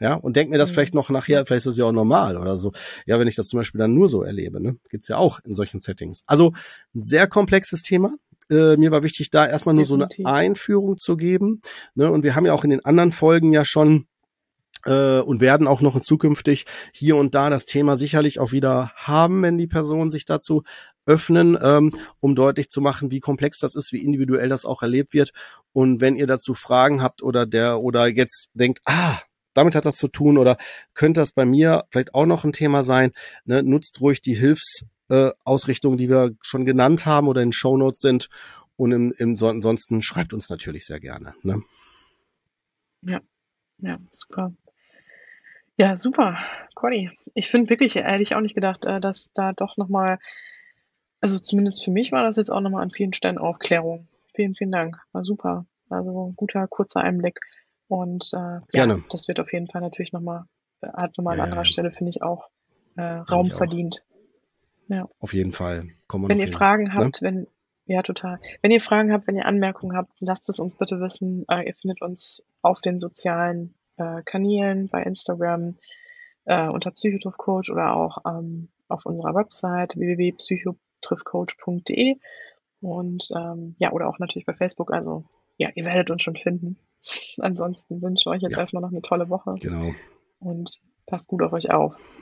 ja, 0.00 0.14
und 0.14 0.34
denk 0.34 0.50
mir 0.50 0.58
das 0.58 0.70
mhm. 0.70 0.74
vielleicht 0.74 0.94
noch 0.94 1.10
nachher, 1.10 1.44
vielleicht 1.46 1.66
ist 1.66 1.72
es 1.72 1.76
ja 1.76 1.84
auch 1.84 1.92
normal 1.92 2.38
oder 2.38 2.56
so. 2.56 2.72
Ja, 3.06 3.20
wenn 3.20 3.28
ich 3.28 3.36
das 3.36 3.48
zum 3.48 3.58
Beispiel 3.58 3.78
dann 3.78 3.94
nur 3.94 4.08
so 4.08 4.22
erlebe, 4.22 4.60
ne? 4.60 4.76
Gibt's 4.88 5.08
ja 5.08 5.18
auch 5.18 5.40
in 5.44 5.54
solchen 5.54 5.80
Settings. 5.80 6.22
Also 6.26 6.52
ein 6.94 7.02
sehr 7.02 7.26
komplexes 7.26 7.82
Thema. 7.82 8.14
Äh, 8.50 8.76
mir 8.78 8.90
war 8.90 9.02
wichtig, 9.02 9.30
da 9.30 9.46
erstmal 9.46 9.74
nur 9.74 9.84
Definitiv. 9.84 10.24
so 10.24 10.28
eine 10.28 10.36
Einführung 10.36 10.98
zu 10.98 11.16
geben. 11.16 11.60
Ne? 11.94 12.10
Und 12.10 12.24
wir 12.24 12.34
haben 12.34 12.46
ja 12.46 12.54
auch 12.54 12.64
in 12.64 12.70
den 12.70 12.84
anderen 12.84 13.12
Folgen 13.12 13.52
ja 13.52 13.64
schon 13.64 14.06
äh, 14.86 15.20
und 15.20 15.40
werden 15.40 15.68
auch 15.68 15.82
noch 15.82 16.00
zukünftig 16.00 16.64
hier 16.92 17.16
und 17.16 17.34
da 17.34 17.50
das 17.50 17.66
Thema 17.66 17.96
sicherlich 17.96 18.40
auch 18.40 18.52
wieder 18.52 18.92
haben, 18.96 19.42
wenn 19.42 19.58
die 19.58 19.66
Personen 19.66 20.10
sich 20.10 20.24
dazu 20.24 20.62
öffnen, 21.06 21.58
ähm, 21.60 21.92
um 22.20 22.34
deutlich 22.34 22.70
zu 22.70 22.80
machen, 22.80 23.10
wie 23.10 23.20
komplex 23.20 23.58
das 23.58 23.74
ist, 23.74 23.92
wie 23.92 24.02
individuell 24.02 24.48
das 24.48 24.64
auch 24.64 24.82
erlebt 24.82 25.12
wird. 25.12 25.32
Und 25.72 26.00
wenn 26.00 26.16
ihr 26.16 26.26
dazu 26.26 26.54
Fragen 26.54 27.02
habt 27.02 27.22
oder 27.22 27.46
der 27.46 27.80
oder 27.80 28.06
jetzt 28.06 28.48
denkt, 28.54 28.80
ah, 28.84 29.18
damit 29.54 29.74
hat 29.74 29.86
das 29.86 29.96
zu 29.96 30.08
tun 30.08 30.38
oder 30.38 30.56
könnte 30.94 31.20
das 31.20 31.32
bei 31.32 31.44
mir 31.44 31.84
vielleicht 31.90 32.14
auch 32.14 32.26
noch 32.26 32.44
ein 32.44 32.52
Thema 32.52 32.82
sein. 32.82 33.12
Ne? 33.44 33.62
Nutzt 33.62 34.00
ruhig 34.00 34.22
die 34.22 34.34
Hilfsausrichtungen, 34.34 35.98
äh, 35.98 36.02
die 36.02 36.08
wir 36.08 36.32
schon 36.40 36.64
genannt 36.64 37.06
haben 37.06 37.28
oder 37.28 37.42
in 37.42 37.52
Shownotes 37.52 38.00
sind. 38.00 38.28
Und 38.76 38.92
im, 38.92 39.12
im, 39.18 39.36
ansonsten 39.42 40.00
schreibt 40.00 40.32
uns 40.32 40.48
natürlich 40.48 40.86
sehr 40.86 41.00
gerne. 41.00 41.34
Ne? 41.42 41.62
Ja, 43.02 43.20
ja, 43.78 43.98
super. 44.12 44.52
Ja, 45.76 45.96
super. 45.96 46.38
Conny, 46.74 47.10
ich 47.34 47.48
finde 47.48 47.70
wirklich, 47.70 47.94
hätte 47.94 48.22
ich 48.22 48.34
auch 48.34 48.40
nicht 48.40 48.54
gedacht, 48.54 48.84
äh, 48.84 49.00
dass 49.00 49.30
da 49.34 49.52
doch 49.52 49.76
nochmal, 49.76 50.18
also 51.20 51.38
zumindest 51.38 51.84
für 51.84 51.90
mich 51.90 52.12
war 52.12 52.22
das 52.22 52.36
jetzt 52.36 52.50
auch 52.50 52.60
nochmal 52.60 52.82
an 52.82 52.90
vielen 52.90 53.12
Stellen 53.12 53.38
Aufklärung. 53.38 54.08
Vielen, 54.34 54.54
vielen 54.54 54.72
Dank. 54.72 54.98
War 55.12 55.24
super. 55.24 55.66
Also 55.88 56.32
guter, 56.36 56.66
kurzer 56.68 57.00
Einblick. 57.00 57.40
Und 57.90 58.32
äh, 58.34 58.60
Gerne. 58.70 58.94
ja, 58.94 59.00
das 59.10 59.26
wird 59.26 59.40
auf 59.40 59.52
jeden 59.52 59.66
Fall 59.66 59.80
natürlich 59.80 60.12
nochmal, 60.12 60.44
hat 60.80 61.18
nochmal 61.18 61.40
an 61.40 61.46
anderer 61.46 61.64
Stelle, 61.64 61.90
finde 61.90 62.10
ich, 62.10 62.22
auch 62.22 62.48
äh, 62.96 63.02
Raum 63.02 63.48
ich 63.48 63.54
verdient. 63.54 64.04
Auch. 64.88 64.94
Ja. 64.94 65.08
Auf 65.18 65.34
jeden 65.34 65.50
Fall. 65.50 65.88
Kommen 66.06 66.28
wenn 66.28 66.38
ihr 66.38 66.44
hin. 66.44 66.52
Fragen 66.52 66.84
ne? 66.84 66.94
habt, 66.94 67.20
wenn, 67.20 67.48
ja, 67.86 68.02
total. 68.02 68.38
Wenn 68.62 68.70
ihr 68.70 68.80
Fragen 68.80 69.12
habt, 69.12 69.26
wenn 69.26 69.34
ihr 69.34 69.44
Anmerkungen 69.44 69.96
habt, 69.96 70.12
lasst 70.20 70.48
es 70.48 70.60
uns 70.60 70.76
bitte 70.76 71.00
wissen. 71.00 71.44
Äh, 71.48 71.66
ihr 71.66 71.74
findet 71.74 72.00
uns 72.00 72.44
auf 72.62 72.80
den 72.80 73.00
sozialen 73.00 73.74
äh, 73.96 74.22
Kanälen, 74.24 74.88
bei 74.88 75.02
Instagram, 75.02 75.76
äh, 76.44 76.68
unter 76.68 76.92
Psychotriffcoach 76.92 77.72
oder 77.72 77.96
auch 77.96 78.18
ähm, 78.24 78.68
auf 78.86 79.04
unserer 79.04 79.34
Website 79.34 79.96
www.psychotriffcoach.de 79.96 82.20
und 82.82 83.30
ähm, 83.36 83.74
ja, 83.80 83.90
oder 83.90 84.08
auch 84.08 84.20
natürlich 84.20 84.46
bei 84.46 84.54
Facebook. 84.54 84.92
Also 84.92 85.24
ja, 85.58 85.70
ihr 85.74 85.84
werdet 85.84 86.12
uns 86.12 86.22
schon 86.22 86.36
finden. 86.36 86.78
Ansonsten 87.38 88.02
wünsche 88.02 88.22
ich 88.22 88.26
euch 88.26 88.42
jetzt 88.42 88.52
ja. 88.52 88.60
erstmal 88.60 88.82
noch 88.82 88.90
eine 88.90 89.02
tolle 89.02 89.28
Woche. 89.28 89.54
Genau. 89.60 89.94
Und 90.38 90.70
passt 91.06 91.26
gut 91.26 91.42
auf 91.42 91.52
euch 91.52 91.70
auf. 91.70 91.94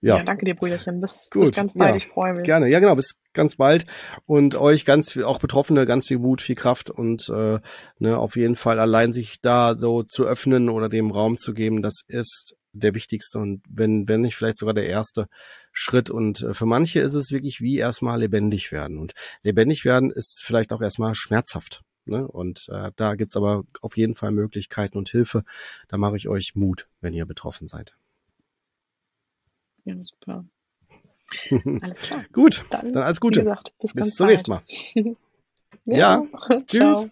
ja. 0.00 0.18
ja. 0.18 0.24
danke 0.24 0.44
dir, 0.44 0.54
Brüderchen. 0.54 1.00
Bis, 1.00 1.28
gut. 1.30 1.46
bis 1.46 1.56
ganz 1.56 1.74
bald. 1.74 1.90
Ja, 1.90 1.96
ich 1.96 2.08
freue 2.08 2.34
mich. 2.34 2.44
Gerne. 2.44 2.68
Ja, 2.68 2.80
genau. 2.80 2.94
Bis 2.94 3.18
ganz 3.32 3.56
bald. 3.56 3.86
Und 4.26 4.56
euch 4.56 4.84
ganz, 4.84 5.16
auch 5.18 5.38
Betroffene, 5.38 5.86
ganz 5.86 6.06
viel 6.06 6.18
Mut, 6.18 6.40
viel 6.40 6.56
Kraft 6.56 6.90
und 6.90 7.28
äh, 7.28 7.58
ne, 7.98 8.18
auf 8.18 8.36
jeden 8.36 8.56
Fall 8.56 8.78
allein 8.78 9.12
sich 9.12 9.40
da 9.40 9.74
so 9.74 10.02
zu 10.02 10.24
öffnen 10.24 10.68
oder 10.68 10.88
dem 10.88 11.10
Raum 11.10 11.36
zu 11.38 11.54
geben, 11.54 11.82
das 11.82 12.02
ist 12.06 12.56
der 12.74 12.94
wichtigste 12.94 13.38
und 13.38 13.62
wenn, 13.68 14.08
wenn 14.08 14.22
nicht 14.22 14.34
vielleicht 14.34 14.56
sogar 14.56 14.74
der 14.74 14.86
erste 14.86 15.26
Schritt. 15.72 16.10
Und 16.10 16.42
äh, 16.42 16.54
für 16.54 16.66
manche 16.66 17.00
ist 17.00 17.14
es 17.14 17.30
wirklich 17.30 17.60
wie 17.60 17.78
erstmal 17.78 18.20
lebendig 18.20 18.72
werden. 18.72 18.98
Und 18.98 19.12
lebendig 19.42 19.84
werden 19.84 20.10
ist 20.10 20.42
vielleicht 20.44 20.72
auch 20.72 20.80
erstmal 20.80 21.14
schmerzhaft. 21.14 21.82
Ne? 22.04 22.26
Und 22.26 22.68
äh, 22.70 22.90
da 22.96 23.14
gibt's 23.14 23.36
aber 23.36 23.64
auf 23.80 23.96
jeden 23.96 24.14
Fall 24.14 24.32
Möglichkeiten 24.32 24.98
und 24.98 25.08
Hilfe. 25.08 25.44
Da 25.88 25.96
mache 25.96 26.16
ich 26.16 26.28
euch 26.28 26.54
Mut, 26.54 26.88
wenn 27.00 27.14
ihr 27.14 27.26
betroffen 27.26 27.68
seid. 27.68 27.96
Ja, 29.84 29.94
super. 30.02 30.44
Alles 31.82 32.00
klar. 32.00 32.24
Gut, 32.32 32.64
dann, 32.70 32.92
dann 32.92 33.02
alles 33.04 33.20
Gute. 33.20 33.40
Gesagt, 33.40 33.72
bis, 33.80 33.92
bis 33.94 34.14
zum 34.16 34.26
nächsten 34.26 34.50
Mal. 34.50 34.62
ja. 35.86 36.22
ja. 36.22 36.26
Tschüss. 36.66 36.68
Ciao. 36.68 37.10